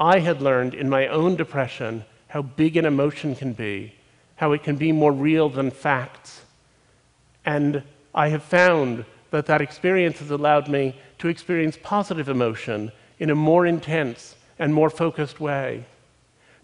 I 0.00 0.20
had 0.20 0.40
learned 0.40 0.72
in 0.72 0.88
my 0.88 1.06
own 1.08 1.36
depression 1.36 2.06
how 2.28 2.40
big 2.40 2.78
an 2.78 2.86
emotion 2.86 3.36
can 3.36 3.52
be, 3.52 3.92
how 4.36 4.52
it 4.52 4.62
can 4.62 4.76
be 4.76 4.90
more 4.90 5.12
real 5.12 5.50
than 5.50 5.70
facts. 5.70 6.40
And 7.44 7.82
I 8.14 8.28
have 8.28 8.42
found 8.42 9.04
that 9.30 9.46
that 9.46 9.60
experience 9.60 10.20
has 10.20 10.30
allowed 10.30 10.68
me 10.68 10.96
to 11.18 11.28
experience 11.28 11.76
positive 11.82 12.28
emotion 12.28 12.92
in 13.18 13.30
a 13.30 13.34
more 13.34 13.66
intense 13.66 14.36
and 14.58 14.72
more 14.72 14.90
focused 14.90 15.40
way. 15.40 15.84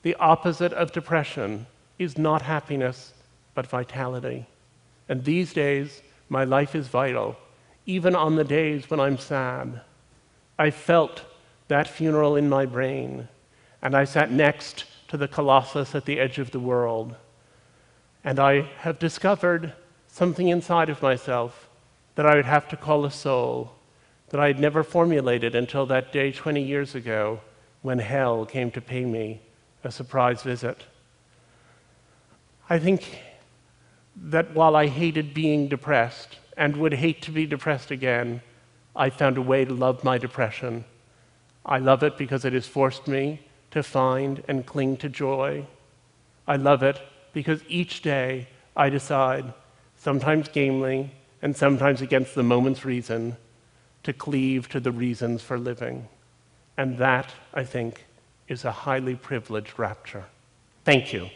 The 0.02 0.14
opposite 0.16 0.72
of 0.72 0.92
depression 0.92 1.66
is 1.98 2.16
not 2.16 2.42
happiness, 2.42 3.12
but 3.54 3.66
vitality. 3.66 4.46
And 5.08 5.24
these 5.24 5.52
days, 5.52 6.02
my 6.28 6.44
life 6.44 6.74
is 6.74 6.86
vital, 6.86 7.36
even 7.84 8.14
on 8.14 8.36
the 8.36 8.44
days 8.44 8.88
when 8.88 9.00
I'm 9.00 9.18
sad. 9.18 9.80
I 10.58 10.70
felt 10.70 11.24
that 11.68 11.88
funeral 11.88 12.36
in 12.36 12.48
my 12.48 12.66
brain, 12.66 13.28
and 13.82 13.96
I 13.96 14.04
sat 14.04 14.30
next 14.30 14.84
to 15.08 15.16
the 15.16 15.28
Colossus 15.28 15.94
at 15.94 16.04
the 16.04 16.20
edge 16.20 16.38
of 16.38 16.52
the 16.52 16.60
world. 16.60 17.16
And 18.22 18.38
I 18.38 18.62
have 18.78 18.98
discovered 18.98 19.72
something 20.10 20.48
inside 20.48 20.90
of 20.90 21.02
myself 21.02 21.68
that 22.14 22.26
I 22.26 22.34
would 22.34 22.44
have 22.44 22.68
to 22.68 22.76
call 22.76 23.04
a 23.04 23.10
soul 23.10 23.72
that 24.30 24.40
I 24.40 24.46
had 24.46 24.60
never 24.60 24.82
formulated 24.82 25.54
until 25.54 25.86
that 25.86 26.12
day 26.12 26.32
20 26.32 26.62
years 26.62 26.94
ago 26.94 27.40
when 27.82 27.98
hell 27.98 28.44
came 28.44 28.70
to 28.72 28.80
pay 28.80 29.04
me 29.04 29.40
a 29.82 29.90
surprise 29.90 30.42
visit. 30.42 30.84
I 32.68 32.78
think 32.78 33.20
that 34.16 34.54
while 34.54 34.76
I 34.76 34.86
hated 34.86 35.34
being 35.34 35.68
depressed 35.68 36.38
and 36.56 36.76
would 36.76 36.94
hate 36.94 37.22
to 37.22 37.30
be 37.30 37.46
depressed 37.46 37.90
again, 37.90 38.42
I 38.94 39.10
found 39.10 39.38
a 39.38 39.42
way 39.42 39.64
to 39.64 39.72
love 39.72 40.04
my 40.04 40.18
depression. 40.18 40.84
I 41.64 41.78
love 41.78 42.02
it 42.02 42.18
because 42.18 42.44
it 42.44 42.52
has 42.52 42.66
forced 42.66 43.08
me 43.08 43.40
to 43.70 43.82
find 43.82 44.42
and 44.46 44.66
cling 44.66 44.96
to 44.98 45.08
joy. 45.08 45.66
I 46.46 46.56
love 46.56 46.82
it 46.82 47.00
because 47.32 47.62
each 47.68 48.02
day 48.02 48.48
I 48.76 48.88
decide, 48.90 49.52
sometimes 50.00 50.48
gamely 50.48 51.12
and 51.42 51.56
sometimes 51.56 52.00
against 52.00 52.34
the 52.34 52.42
moment's 52.42 52.84
reason, 52.84 53.36
to 54.02 54.12
cleave 54.12 54.68
to 54.70 54.80
the 54.80 54.90
reasons 54.90 55.42
for 55.42 55.58
living. 55.58 56.08
And 56.76 56.96
that, 56.98 57.30
I 57.52 57.64
think, 57.64 58.06
is 58.48 58.64
a 58.64 58.72
highly 58.72 59.14
privileged 59.14 59.78
rapture. 59.78 60.24
Thank 60.84 61.12
you. 61.12 61.28